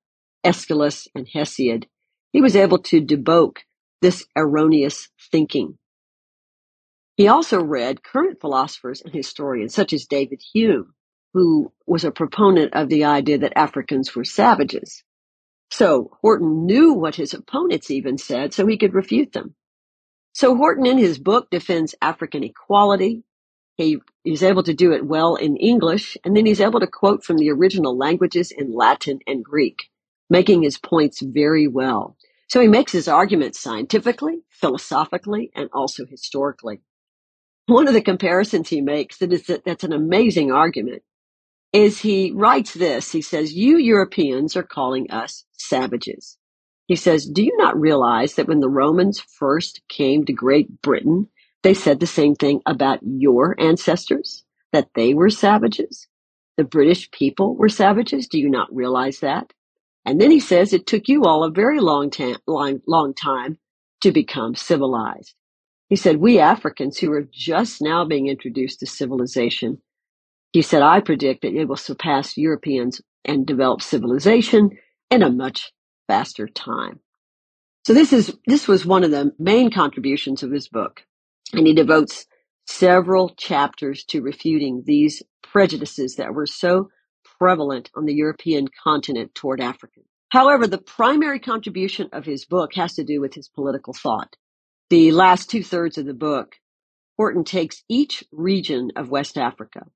Aeschylus, 0.45 1.09
and 1.15 1.27
Hesiod. 1.27 1.85
He 2.33 2.41
was 2.41 2.57
able 2.57 2.79
to 2.85 3.01
debunk 3.03 3.59
this 4.03 4.27
erroneous 4.37 5.09
thinking. 5.33 5.79
He 7.17 7.29
also 7.29 7.63
read 7.63 8.05
current 8.05 8.41
philosophers 8.41 9.03
and 9.03 9.15
historians 9.15 9.75
such 9.75 9.93
as 9.93 10.07
David 10.07 10.41
Hume, 10.55 10.95
who 11.35 11.73
was 11.87 12.05
a 12.05 12.11
proponent 12.13 12.75
of 12.75 12.89
the 12.89 13.05
idea 13.05 13.39
that 13.39 13.59
Africans 13.59 14.15
were 14.15 14.25
savages. 14.25 15.05
So 15.71 16.11
Horton 16.23 16.67
knew 16.67 16.95
what 16.95 17.17
his 17.17 17.35
opponents 17.35 17.91
even 17.91 18.19
said 18.19 18.55
so 18.55 18.67
he 18.67 18.79
could 18.79 18.95
refute 18.95 19.33
them. 19.33 19.55
So 20.35 20.57
Horton 20.57 20.87
in 20.87 20.99
his 20.99 21.19
book 21.19 21.51
defends 21.51 21.97
African 22.03 22.45
equality, 22.45 23.25
he 23.77 23.99
is 24.25 24.43
able 24.43 24.65
to 24.65 24.75
do 24.75 24.93
it 24.93 25.07
well 25.07 25.37
in 25.37 25.57
English, 25.57 26.17
and 26.25 26.37
then 26.37 26.47
he's 26.47 26.61
able 26.61 26.81
to 26.81 26.87
quote 26.89 27.25
from 27.25 27.39
the 27.39 27.51
original 27.51 27.97
languages 27.97 28.53
in 28.53 28.75
Latin 28.75 29.21
and 29.27 29.45
Greek, 29.45 29.91
making 30.31 30.63
his 30.63 30.79
points 30.79 31.21
very 31.23 31.69
well. 31.69 32.17
So 32.49 32.61
he 32.61 32.69
makes 32.69 32.93
his 32.93 33.09
arguments 33.09 33.61
scientifically, 33.61 34.41
philosophically, 34.51 35.51
and 35.55 35.71
also 35.73 36.07
historically. 36.07 36.81
One 37.67 37.89
of 37.89 37.95
the 37.95 38.03
comparisons 38.03 38.69
he 38.71 38.83
makes 38.83 39.19
that 39.19 39.33
is 39.33 39.47
that's 39.47 39.85
an 39.85 39.95
amazing 39.95 40.53
argument 40.53 41.03
is 41.73 42.01
he 42.01 42.33
writes 42.33 42.75
this. 42.75 43.13
He 43.13 43.23
says, 43.23 43.55
"You 43.55 43.79
Europeans 43.79 44.57
are 44.57 44.65
calling 44.65 45.11
us 45.11 45.45
savages." 45.53 46.39
He 46.89 46.97
says, 46.97 47.27
"Do 47.27 47.45
you 47.45 47.57
not 47.59 47.81
realize 47.81 48.35
that 48.35 48.49
when 48.49 48.61
the 48.61 48.71
Romans 48.71 49.21
first 49.21 49.83
came 49.89 50.27
to 50.27 50.35
Great 50.35 50.83
Britain, 50.83 51.29
they 51.63 51.75
said 51.75 52.01
the 52.01 52.07
same 52.09 52.35
thing 52.37 52.63
about 52.67 53.01
your 53.03 53.61
ancestors, 53.61 54.45
that 54.73 54.91
they 54.95 55.15
were 55.15 55.31
savages. 55.31 56.09
The 56.59 56.65
British 56.65 57.11
people 57.13 57.57
were 57.57 57.71
savages. 57.71 58.29
Do 58.29 58.39
you 58.39 58.51
not 58.51 58.75
realize 58.75 59.21
that? 59.21 59.53
And 60.09 60.19
then 60.19 60.31
he 60.31 60.41
says 60.41 60.73
it 60.73 60.87
took 60.87 61.07
you 61.07 61.25
all 61.25 61.45
a 61.45 61.51
very 61.51 61.81
long, 61.81 62.09
ta- 62.09 62.39
long, 62.47 62.81
long 62.87 63.13
time 63.13 63.59
to 64.01 64.11
become 64.11 64.55
civilized. 64.55 65.35
He 65.91 65.97
said, 65.97 66.17
we 66.17 66.39
Africans 66.39 66.97
who 66.97 67.13
are 67.13 67.29
just 67.31 67.83
now 67.83 68.07
being 68.07 68.27
introduced 68.27 68.81
to 68.81 68.87
civilization, 68.87 69.83
he 70.55 70.63
said, 70.63 70.81
I 70.81 71.01
predict 71.01 71.43
that 71.43 71.53
it 71.53 71.67
will 71.67 71.77
surpass 71.77 72.39
Europeans 72.39 73.03
and 73.27 73.47
develop 73.47 73.83
civilization 73.83 74.79
in 75.11 75.23
a 75.23 75.31
much 75.31 75.73
faster 76.07 76.49
time. 76.49 77.01
So 77.85 77.93
this 77.93 78.15
is, 78.15 78.35
this 78.47 78.67
was 78.67 78.87
one 78.87 79.05
of 79.05 79.11
the 79.11 79.33
main 79.39 79.71
contributions 79.71 80.43
of 80.43 80.51
his 80.51 80.69
book. 80.69 81.03
And 81.53 81.67
he 81.67 81.75
devotes 81.75 82.25
several 82.67 83.35
chapters 83.37 84.05
to 84.05 84.23
refuting 84.23 84.85
these 84.87 85.23
prejudices 85.43 86.17
that 86.17 86.33
were 86.33 86.47
so 86.47 86.89
prevalent 87.39 87.91
on 87.97 88.07
the 88.07 88.15
European 88.15 88.69
continent 88.85 89.35
toward 89.35 89.61
Africans. 89.61 90.07
However, 90.31 90.67
the 90.67 90.79
primary 90.79 91.41
contribution 91.41 92.11
of 92.13 92.27
his 92.27 92.47
book 92.47 92.75
has 92.75 92.95
to 92.97 93.05
do 93.05 93.21
with 93.21 93.35
his 93.35 93.49
political 93.49 93.95
thought. 93.95 94.37
The 94.91 95.13
last 95.13 95.51
two 95.51 95.65
thirds 95.65 95.99
of 95.99 96.07
the 96.07 96.15
book, 96.15 96.57
Horton 97.19 97.45
takes 97.45 97.85
each 97.89 98.25
region 98.33 98.93
of 98.97 99.11
West 99.11 99.39
Africa. 99.39 99.87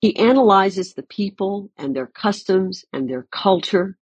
He 0.00 0.16
analyzes 0.16 0.94
the 0.94 1.04
people 1.04 1.70
and 1.78 1.96
their 1.96 2.08
customs 2.08 2.84
and 2.92 3.10
their 3.10 3.26
culture, 3.32 3.98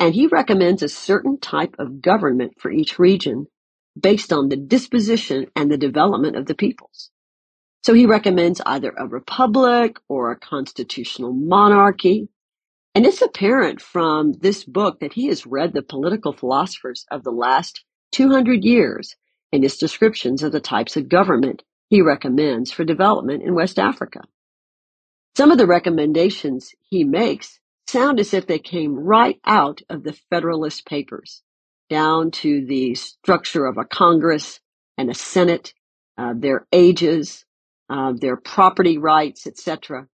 and 0.00 0.14
he 0.14 0.28
recommends 0.28 0.82
a 0.82 0.90
certain 0.90 1.40
type 1.40 1.76
of 1.80 2.02
government 2.02 2.54
for 2.60 2.72
each 2.72 2.98
region 3.00 3.46
based 4.00 4.34
on 4.34 4.50
the 4.50 4.58
disposition 4.58 5.48
and 5.56 5.72
the 5.72 5.78
development 5.78 6.36
of 6.36 6.46
the 6.46 6.56
peoples. 6.56 7.11
So 7.82 7.94
he 7.94 8.06
recommends 8.06 8.60
either 8.64 8.92
a 8.96 9.06
republic 9.06 9.96
or 10.08 10.30
a 10.30 10.38
constitutional 10.38 11.32
monarchy. 11.32 12.28
And 12.94 13.04
it's 13.04 13.22
apparent 13.22 13.80
from 13.80 14.34
this 14.34 14.64
book 14.64 15.00
that 15.00 15.14
he 15.14 15.26
has 15.26 15.46
read 15.46 15.72
the 15.72 15.82
political 15.82 16.32
philosophers 16.32 17.06
of 17.10 17.24
the 17.24 17.30
last 17.32 17.84
200 18.12 18.62
years 18.64 19.16
in 19.50 19.62
his 19.62 19.78
descriptions 19.78 20.42
of 20.42 20.52
the 20.52 20.60
types 20.60 20.96
of 20.96 21.08
government 21.08 21.62
he 21.88 22.02
recommends 22.02 22.70
for 22.70 22.84
development 22.84 23.42
in 23.42 23.54
West 23.54 23.78
Africa. 23.78 24.20
Some 25.36 25.50
of 25.50 25.58
the 25.58 25.66
recommendations 25.66 26.74
he 26.88 27.04
makes 27.04 27.58
sound 27.86 28.20
as 28.20 28.32
if 28.32 28.46
they 28.46 28.58
came 28.58 28.94
right 28.94 29.40
out 29.44 29.82
of 29.90 30.04
the 30.04 30.14
Federalist 30.30 30.86
Papers 30.86 31.42
down 31.90 32.30
to 32.30 32.64
the 32.64 32.94
structure 32.94 33.66
of 33.66 33.76
a 33.76 33.84
Congress 33.84 34.60
and 34.96 35.10
a 35.10 35.14
Senate, 35.14 35.74
uh, 36.16 36.32
their 36.36 36.66
ages, 36.72 37.44
uh, 37.92 38.14
their 38.20 38.36
property 38.36 38.98
rights, 38.98 39.46
etc. 39.46 40.08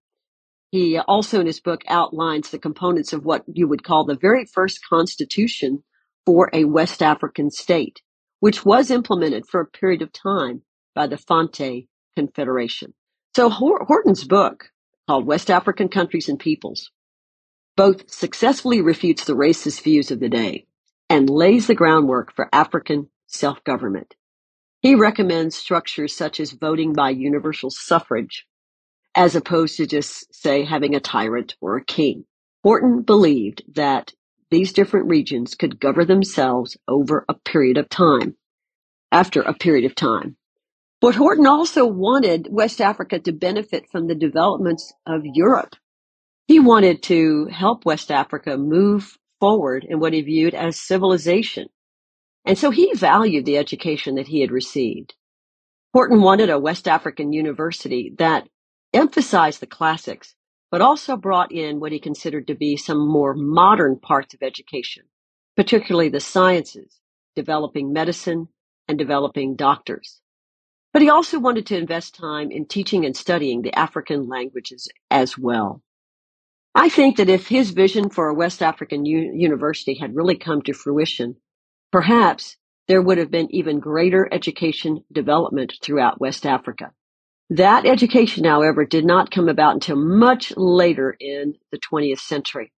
He 0.71 0.99
also 0.99 1.41
in 1.41 1.47
his 1.47 1.61
book 1.61 1.81
outlines 1.87 2.51
the 2.51 2.59
components 2.59 3.13
of 3.13 3.25
what 3.25 3.43
you 3.47 3.67
would 3.67 3.83
call 3.83 4.05
the 4.05 4.17
very 4.17 4.45
first 4.45 4.81
constitution 4.89 5.83
for 6.25 6.49
a 6.53 6.65
West 6.65 7.03
African 7.03 7.51
state, 7.51 8.01
which 8.41 8.65
was 8.65 8.91
implemented 8.91 9.45
for 9.47 9.61
a 9.61 9.67
period 9.67 10.03
of 10.03 10.11
time 10.13 10.63
by 10.95 11.07
the 11.07 11.17
Fante 11.17 11.87
Confederation. 12.17 12.93
So 13.35 13.49
Horton's 13.49 14.25
book 14.25 14.69
called 15.07 15.25
West 15.25 15.51
African 15.51 15.89
Countries 15.89 16.29
and 16.29 16.39
Peoples 16.39 16.91
both 17.77 18.11
successfully 18.11 18.81
refutes 18.81 19.25
the 19.25 19.35
racist 19.35 19.83
views 19.83 20.11
of 20.11 20.19
the 20.19 20.29
day 20.29 20.67
and 21.09 21.29
lays 21.29 21.67
the 21.67 21.75
groundwork 21.75 22.35
for 22.35 22.49
African 22.53 23.09
self-government. 23.27 24.15
He 24.81 24.95
recommends 24.95 25.57
structures 25.57 26.15
such 26.15 26.39
as 26.39 26.51
voting 26.53 26.93
by 26.93 27.09
universal 27.09 27.69
suffrage, 27.69 28.45
as 29.15 29.35
opposed 29.35 29.77
to 29.77 29.87
just, 29.87 30.33
say, 30.33 30.63
having 30.63 30.95
a 30.95 31.01
tyrant 31.01 31.55
or 31.61 31.77
a 31.77 31.85
king. 31.85 32.25
Horton 32.63 33.01
believed 33.01 33.63
that 33.75 34.13
these 34.51 34.73
different 34.73 35.09
regions 35.09 35.55
could 35.55 35.79
govern 35.79 36.07
themselves 36.07 36.77
over 36.87 37.25
a 37.27 37.33
period 37.33 37.77
of 37.77 37.89
time, 37.89 38.37
after 39.11 39.41
a 39.41 39.53
period 39.53 39.85
of 39.85 39.95
time. 39.95 40.37
But 41.01 41.15
Horton 41.15 41.47
also 41.47 41.85
wanted 41.85 42.47
West 42.49 42.81
Africa 42.81 43.19
to 43.19 43.31
benefit 43.33 43.85
from 43.91 44.07
the 44.07 44.15
developments 44.15 44.93
of 45.05 45.21
Europe. 45.25 45.75
He 46.47 46.59
wanted 46.59 47.03
to 47.03 47.47
help 47.51 47.85
West 47.85 48.11
Africa 48.11 48.57
move 48.57 49.17
forward 49.39 49.85
in 49.87 49.99
what 49.99 50.13
he 50.13 50.21
viewed 50.21 50.55
as 50.55 50.79
civilization. 50.79 51.67
And 52.45 52.57
so 52.57 52.71
he 52.71 52.93
valued 52.95 53.45
the 53.45 53.57
education 53.57 54.15
that 54.15 54.27
he 54.27 54.41
had 54.41 54.51
received. 54.51 55.15
Horton 55.93 56.21
wanted 56.21 56.49
a 56.51 56.59
West 56.59 56.87
African 56.87 57.33
university 57.33 58.13
that 58.19 58.47
emphasized 58.93 59.59
the 59.61 59.67
classics, 59.67 60.35
but 60.71 60.81
also 60.81 61.17
brought 61.17 61.51
in 61.51 61.79
what 61.79 61.91
he 61.91 61.99
considered 61.99 62.47
to 62.47 62.55
be 62.55 62.77
some 62.77 63.07
more 63.07 63.33
modern 63.35 63.99
parts 63.99 64.35
of 64.35 64.43
education, 64.43 65.05
particularly 65.57 66.09
the 66.09 66.19
sciences, 66.19 66.99
developing 67.35 67.93
medicine 67.93 68.49
and 68.87 68.99
developing 68.99 69.55
doctors. 69.55 70.21
But 70.93 71.03
he 71.03 71.09
also 71.09 71.39
wanted 71.39 71.67
to 71.67 71.77
invest 71.77 72.15
time 72.15 72.51
in 72.51 72.67
teaching 72.67 73.05
and 73.05 73.15
studying 73.17 73.61
the 73.61 73.77
African 73.77 74.27
languages 74.27 74.89
as 75.11 75.37
well. 75.37 75.81
I 76.75 76.89
think 76.89 77.17
that 77.17 77.29
if 77.29 77.47
his 77.47 77.71
vision 77.71 78.09
for 78.09 78.29
a 78.29 78.33
West 78.33 78.63
African 78.63 79.05
u- 79.05 79.33
university 79.35 79.95
had 79.95 80.15
really 80.15 80.37
come 80.37 80.61
to 80.63 80.73
fruition, 80.73 81.35
perhaps 81.91 82.57
there 82.87 83.01
would 83.01 83.17
have 83.17 83.31
been 83.31 83.53
even 83.53 83.79
greater 83.79 84.27
education 84.31 85.03
development 85.11 85.73
throughout 85.83 86.19
West 86.19 86.45
Africa. 86.45 86.91
That 87.51 87.85
education, 87.85 88.45
however, 88.45 88.85
did 88.85 89.05
not 89.05 89.31
come 89.31 89.49
about 89.49 89.75
until 89.75 89.95
much 89.95 90.53
later 90.55 91.15
in 91.19 91.55
the 91.71 91.79
20th 91.79 92.19
century. 92.19 92.71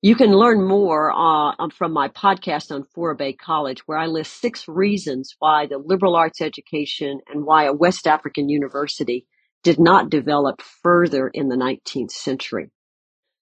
You 0.00 0.14
can 0.14 0.30
learn 0.30 0.66
more 0.66 1.12
uh, 1.12 1.68
from 1.70 1.92
my 1.92 2.08
podcast 2.08 2.70
on 2.72 2.84
Fourah 2.84 3.16
Bay 3.16 3.32
College, 3.32 3.80
where 3.86 3.98
I 3.98 4.06
list 4.06 4.40
six 4.40 4.68
reasons 4.68 5.34
why 5.40 5.66
the 5.66 5.78
liberal 5.78 6.14
arts 6.14 6.40
education 6.40 7.20
and 7.28 7.44
why 7.44 7.64
a 7.64 7.72
West 7.72 8.06
African 8.06 8.48
university 8.48 9.26
did 9.64 9.80
not 9.80 10.10
develop 10.10 10.62
further 10.62 11.28
in 11.28 11.48
the 11.48 11.56
19th 11.56 12.12
century. 12.12 12.70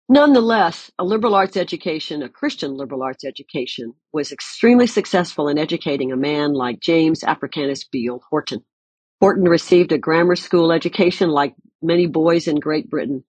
Nonetheless, 0.08 0.88
a 1.00 1.04
liberal 1.04 1.34
arts 1.34 1.56
education, 1.56 2.22
a 2.22 2.28
Christian 2.28 2.76
liberal 2.76 3.02
arts 3.02 3.24
education, 3.24 3.92
was 4.12 4.30
extremely 4.30 4.86
successful 4.86 5.48
in 5.48 5.58
educating 5.58 6.12
a 6.12 6.16
man 6.16 6.52
like 6.52 6.78
James 6.78 7.24
Africanus 7.24 7.82
Beale 7.82 8.22
Horton. 8.30 8.64
Horton 9.20 9.48
received 9.48 9.90
a 9.90 9.98
grammar 9.98 10.36
school 10.36 10.70
education 10.70 11.30
like 11.30 11.56
many 11.82 12.06
boys 12.06 12.46
in 12.46 12.60
Great 12.60 12.88
Britain. 12.88 13.24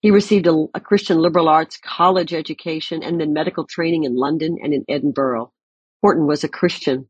He 0.00 0.10
received 0.10 0.48
a, 0.48 0.66
a 0.74 0.80
Christian 0.80 1.18
liberal 1.18 1.48
arts 1.48 1.78
college 1.78 2.34
education 2.34 3.04
and 3.04 3.20
then 3.20 3.32
medical 3.32 3.64
training 3.64 4.02
in 4.02 4.16
London 4.16 4.56
and 4.60 4.74
in 4.74 4.84
Edinburgh. 4.88 5.52
Horton 6.02 6.26
was 6.26 6.42
a 6.42 6.48
Christian. 6.48 7.06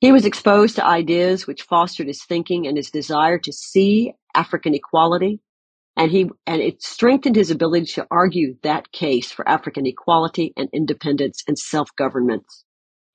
He 0.00 0.10
was 0.10 0.24
exposed 0.24 0.76
to 0.76 0.86
ideas 0.86 1.46
which 1.46 1.62
fostered 1.64 2.06
his 2.06 2.24
thinking 2.24 2.66
and 2.66 2.78
his 2.78 2.90
desire 2.90 3.38
to 3.40 3.52
see 3.52 4.14
African 4.34 4.74
equality 4.74 5.40
and 5.98 6.12
he 6.12 6.30
and 6.46 6.62
it 6.62 6.80
strengthened 6.80 7.34
his 7.34 7.50
ability 7.50 7.86
to 7.86 8.06
argue 8.08 8.56
that 8.62 8.92
case 8.92 9.32
for 9.32 9.46
African 9.48 9.84
equality 9.84 10.52
and 10.56 10.68
independence 10.72 11.42
and 11.48 11.58
self-government. 11.58 12.44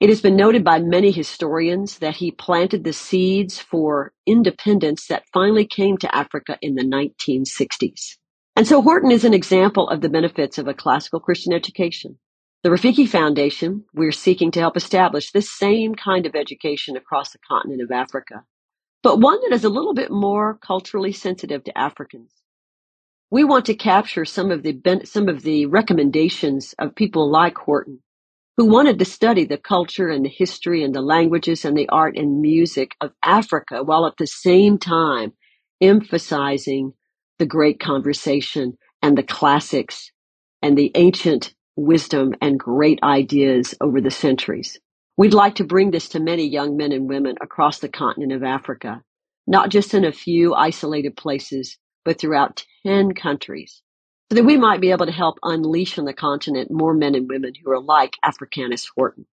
It 0.01 0.09
has 0.09 0.19
been 0.19 0.35
noted 0.35 0.65
by 0.65 0.79
many 0.79 1.11
historians 1.11 1.99
that 1.99 2.17
he 2.17 2.31
planted 2.31 2.83
the 2.83 2.91
seeds 2.91 3.57
for 3.57 4.11
independence 4.27 5.07
that 5.07 5.23
finally 5.31 5.65
came 5.65 5.97
to 5.99 6.13
Africa 6.13 6.57
in 6.61 6.75
the 6.75 6.83
1960s. 6.83 8.17
And 8.57 8.67
so 8.67 8.81
Horton 8.81 9.11
is 9.11 9.23
an 9.23 9.33
example 9.33 9.87
of 9.87 10.01
the 10.01 10.09
benefits 10.09 10.57
of 10.57 10.67
a 10.67 10.73
classical 10.73 11.21
Christian 11.21 11.53
education. 11.53 12.19
The 12.63 12.69
Rafiki 12.69 13.07
Foundation, 13.07 13.85
we're 13.93 14.11
seeking 14.11 14.51
to 14.51 14.59
help 14.59 14.75
establish 14.75 15.31
this 15.31 15.49
same 15.49 15.95
kind 15.95 16.25
of 16.25 16.35
education 16.35 16.97
across 16.97 17.31
the 17.31 17.39
continent 17.47 17.81
of 17.81 17.91
Africa, 17.91 18.43
but 19.01 19.21
one 19.21 19.39
that 19.41 19.55
is 19.55 19.63
a 19.63 19.69
little 19.69 19.93
bit 19.93 20.11
more 20.11 20.57
culturally 20.61 21.13
sensitive 21.13 21.63
to 21.63 21.77
Africans 21.77 22.42
we 23.31 23.43
want 23.43 23.65
to 23.65 23.75
capture 23.75 24.25
some 24.25 24.51
of 24.51 24.63
the 24.63 24.73
some 25.05 25.29
of 25.29 25.43
the 25.43 25.65
recommendations 25.67 26.73
of 26.79 26.95
people 26.95 27.29
like 27.31 27.57
Horton, 27.57 27.99
who 28.57 28.65
wanted 28.67 28.99
to 28.99 29.05
study 29.05 29.45
the 29.45 29.57
culture 29.57 30.09
and 30.09 30.25
the 30.25 30.29
history 30.29 30.83
and 30.83 30.93
the 30.93 31.01
languages 31.01 31.65
and 31.65 31.77
the 31.77 31.89
art 31.89 32.17
and 32.17 32.41
music 32.41 32.91
of 33.01 33.12
Africa, 33.23 33.83
while 33.83 34.05
at 34.05 34.17
the 34.17 34.27
same 34.27 34.77
time 34.77 35.33
emphasizing 35.81 36.93
the 37.39 37.45
great 37.47 37.79
conversation 37.79 38.77
and 39.01 39.17
the 39.17 39.23
classics 39.23 40.12
and 40.62 40.77
the 40.77 40.91
ancient 40.95 41.53
wisdom 41.75 42.33
and 42.41 42.59
great 42.59 42.99
ideas 43.03 43.75
over 43.81 44.01
the 44.01 44.12
centuries. 44.12 44.79
We'd 45.17 45.33
like 45.33 45.55
to 45.55 45.63
bring 45.65 45.91
this 45.91 46.09
to 46.09 46.19
many 46.19 46.47
young 46.47 46.77
men 46.77 46.91
and 46.91 47.09
women 47.09 47.36
across 47.41 47.79
the 47.79 47.89
continent 47.89 48.31
of 48.33 48.43
Africa, 48.43 49.01
not 49.47 49.69
just 49.69 49.93
in 49.93 50.05
a 50.05 50.12
few 50.12 50.53
isolated 50.53 51.17
places, 51.17 51.77
but 52.03 52.19
throughout 52.19 52.65
10 52.85 53.13
countries, 53.13 53.81
so 54.29 54.35
that 54.35 54.45
we 54.45 54.57
might 54.57 54.81
be 54.81 54.91
able 54.91 55.05
to 55.05 55.11
help 55.11 55.37
unleash 55.43 55.97
on 55.97 56.05
the 56.05 56.13
continent 56.13 56.71
more 56.71 56.93
men 56.93 57.15
and 57.15 57.29
women 57.29 57.53
who 57.55 57.71
are 57.71 57.81
like 57.81 58.17
Africanus 58.23 58.89
Horton. 58.95 59.25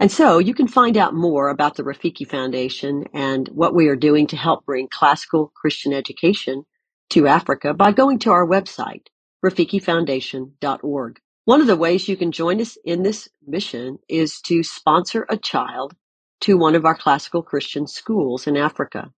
And 0.00 0.12
so 0.12 0.38
you 0.38 0.54
can 0.54 0.68
find 0.68 0.96
out 0.96 1.14
more 1.14 1.48
about 1.48 1.74
the 1.76 1.82
Rafiki 1.82 2.26
Foundation 2.26 3.06
and 3.12 3.48
what 3.48 3.74
we 3.74 3.88
are 3.88 3.96
doing 3.96 4.28
to 4.28 4.36
help 4.36 4.64
bring 4.64 4.88
classical 4.88 5.52
Christian 5.54 5.92
education 5.92 6.64
to 7.10 7.26
Africa 7.26 7.74
by 7.74 7.92
going 7.92 8.20
to 8.20 8.30
our 8.30 8.46
website, 8.46 9.06
rafikifoundation.org. 9.44 11.20
One 11.46 11.60
of 11.60 11.66
the 11.66 11.76
ways 11.76 12.08
you 12.08 12.16
can 12.16 12.30
join 12.30 12.60
us 12.60 12.76
in 12.84 13.02
this 13.02 13.28
mission 13.46 13.98
is 14.08 14.40
to 14.42 14.62
sponsor 14.62 15.26
a 15.28 15.36
child 15.36 15.94
to 16.42 16.58
one 16.58 16.74
of 16.74 16.84
our 16.84 16.94
classical 16.94 17.42
Christian 17.42 17.86
schools 17.86 18.46
in 18.46 18.56
Africa. 18.56 19.10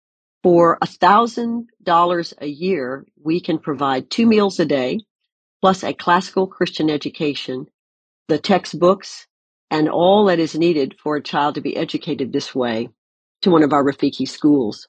For 0.42 0.79
a 0.81 0.87
thousand 0.87 1.68
dollars 1.83 2.33
a 2.38 2.46
year, 2.46 3.07
we 3.22 3.40
can 3.40 3.59
provide 3.59 4.11
two 4.11 4.26
meals 4.26 4.59
a 4.61 4.64
day, 4.66 5.00
plus 5.61 5.85
a 5.85 5.92
classical 5.92 6.46
Christian 6.46 6.90
education, 6.90 7.66
the 8.29 8.38
textbooks, 8.38 9.26
and 9.70 9.88
all 9.88 10.26
that 10.26 10.38
is 10.38 10.55
needed 10.55 10.96
for 11.03 11.16
a 11.16 11.22
child 11.22 11.57
to 11.57 11.61
be 11.61 11.76
educated 11.76 12.33
this 12.33 12.55
way 12.55 12.88
to 13.42 13.50
one 13.50 13.62
of 13.62 13.72
our 13.72 13.85
Rafiki 13.85 14.26
schools. 14.26 14.88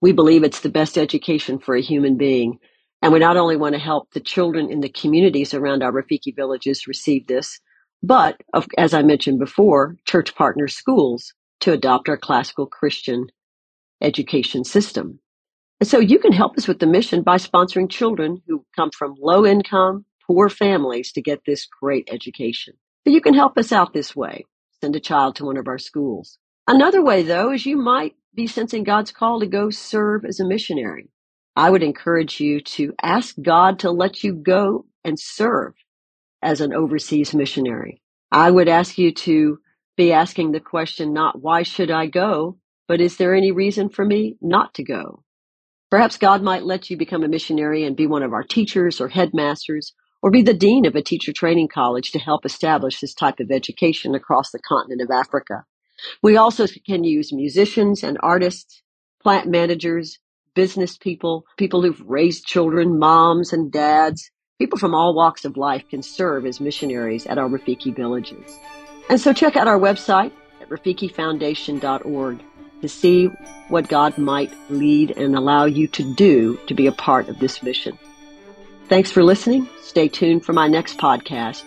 We 0.00 0.12
believe 0.12 0.44
it's 0.44 0.60
the 0.60 0.68
best 0.68 0.98
education 0.98 1.60
for 1.60 1.76
a 1.76 1.82
human 1.82 2.16
being. 2.16 2.58
And 3.02 3.12
we 3.12 3.20
not 3.20 3.36
only 3.36 3.56
want 3.56 3.74
to 3.74 3.80
help 3.80 4.10
the 4.12 4.20
children 4.20 4.70
in 4.70 4.80
the 4.80 4.88
communities 4.88 5.54
around 5.54 5.82
our 5.82 5.92
Rafiki 5.92 6.34
villages 6.34 6.88
receive 6.88 7.26
this, 7.28 7.60
but 8.02 8.40
as 8.76 8.94
I 8.94 9.02
mentioned 9.02 9.38
before, 9.38 9.96
church 10.04 10.34
partner 10.34 10.68
schools 10.68 11.34
to 11.60 11.72
adopt 11.72 12.08
our 12.08 12.16
classical 12.16 12.66
Christian 12.66 13.28
education 14.00 14.64
system. 14.64 15.20
So 15.82 15.98
you 16.00 16.18
can 16.18 16.32
help 16.32 16.58
us 16.58 16.66
with 16.66 16.80
the 16.80 16.86
mission 16.86 17.22
by 17.22 17.36
sponsoring 17.36 17.88
children 17.88 18.42
who 18.46 18.64
come 18.74 18.90
from 18.90 19.14
low 19.20 19.46
income, 19.46 20.04
poor 20.26 20.48
families 20.48 21.12
to 21.12 21.22
get 21.22 21.42
this 21.46 21.66
great 21.80 22.08
education. 22.12 22.74
So 23.06 23.12
you 23.12 23.20
can 23.20 23.34
help 23.34 23.56
us 23.56 23.70
out 23.72 23.94
this 23.94 24.14
way. 24.16 24.44
Send 24.80 24.96
a 24.96 25.00
child 25.00 25.36
to 25.36 25.44
one 25.44 25.56
of 25.56 25.68
our 25.68 25.78
schools. 25.78 26.38
Another 26.66 27.02
way 27.02 27.22
though 27.22 27.52
is 27.52 27.64
you 27.64 27.76
might 27.76 28.14
be 28.34 28.46
sensing 28.46 28.84
God's 28.84 29.12
call 29.12 29.40
to 29.40 29.46
go 29.46 29.70
serve 29.70 30.24
as 30.24 30.40
a 30.40 30.46
missionary. 30.46 31.10
I 31.56 31.70
would 31.70 31.82
encourage 31.82 32.40
you 32.40 32.60
to 32.60 32.94
ask 33.02 33.34
God 33.40 33.80
to 33.80 33.90
let 33.90 34.22
you 34.22 34.32
go 34.32 34.86
and 35.04 35.18
serve 35.18 35.74
as 36.42 36.60
an 36.60 36.72
overseas 36.72 37.34
missionary. 37.34 38.00
I 38.30 38.50
would 38.50 38.68
ask 38.68 38.98
you 38.98 39.12
to 39.12 39.58
be 39.96 40.12
asking 40.12 40.52
the 40.52 40.60
question 40.60 41.12
not 41.12 41.40
why 41.40 41.62
should 41.62 41.90
I 41.90 42.06
go, 42.06 42.58
but 42.88 43.00
is 43.00 43.18
there 43.18 43.34
any 43.34 43.52
reason 43.52 43.90
for 43.90 44.04
me 44.04 44.36
not 44.40 44.74
to 44.74 44.82
go? 44.82 45.22
Perhaps 45.90 46.16
God 46.16 46.42
might 46.42 46.64
let 46.64 46.90
you 46.90 46.96
become 46.96 47.22
a 47.22 47.28
missionary 47.28 47.84
and 47.84 47.96
be 47.96 48.06
one 48.06 48.22
of 48.22 48.32
our 48.32 48.42
teachers 48.42 49.00
or 49.00 49.08
headmasters, 49.08 49.92
or 50.22 50.30
be 50.30 50.42
the 50.42 50.54
dean 50.54 50.86
of 50.86 50.96
a 50.96 51.02
teacher 51.02 51.32
training 51.32 51.68
college 51.68 52.10
to 52.10 52.18
help 52.18 52.44
establish 52.44 53.00
this 53.00 53.14
type 53.14 53.40
of 53.40 53.50
education 53.50 54.14
across 54.14 54.50
the 54.50 54.58
continent 54.58 55.00
of 55.02 55.10
Africa. 55.10 55.64
We 56.22 56.36
also 56.36 56.66
can 56.86 57.04
use 57.04 57.32
musicians 57.32 58.02
and 58.02 58.18
artists, 58.22 58.82
plant 59.22 59.48
managers, 59.48 60.18
business 60.54 60.96
people, 60.96 61.44
people 61.56 61.82
who've 61.82 62.02
raised 62.04 62.46
children, 62.46 62.98
moms 62.98 63.52
and 63.52 63.70
dads. 63.70 64.30
People 64.58 64.78
from 64.78 64.94
all 64.94 65.14
walks 65.14 65.44
of 65.44 65.56
life 65.56 65.84
can 65.88 66.02
serve 66.02 66.44
as 66.44 66.60
missionaries 66.60 67.26
at 67.26 67.38
our 67.38 67.48
Rafiki 67.48 67.94
villages. 67.94 68.58
And 69.08 69.20
so 69.20 69.32
check 69.32 69.56
out 69.56 69.68
our 69.68 69.78
website 69.78 70.32
at 70.60 70.68
rafikifoundation.org 70.68 72.40
to 72.80 72.88
see 72.88 73.26
what 73.68 73.88
God 73.88 74.18
might 74.18 74.52
lead 74.70 75.10
and 75.12 75.36
allow 75.36 75.64
you 75.64 75.88
to 75.88 76.14
do 76.14 76.58
to 76.66 76.74
be 76.74 76.86
a 76.86 76.92
part 76.92 77.28
of 77.28 77.38
this 77.38 77.62
mission. 77.62 77.98
Thanks 78.88 79.10
for 79.10 79.22
listening. 79.22 79.68
Stay 79.82 80.08
tuned 80.08 80.44
for 80.44 80.52
my 80.52 80.68
next 80.68 80.98
podcast 80.98 81.62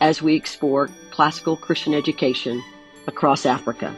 as 0.00 0.22
we 0.22 0.34
explore 0.34 0.88
classical 1.10 1.56
Christian 1.56 1.94
education 1.94 2.62
across 3.06 3.44
Africa. 3.44 3.94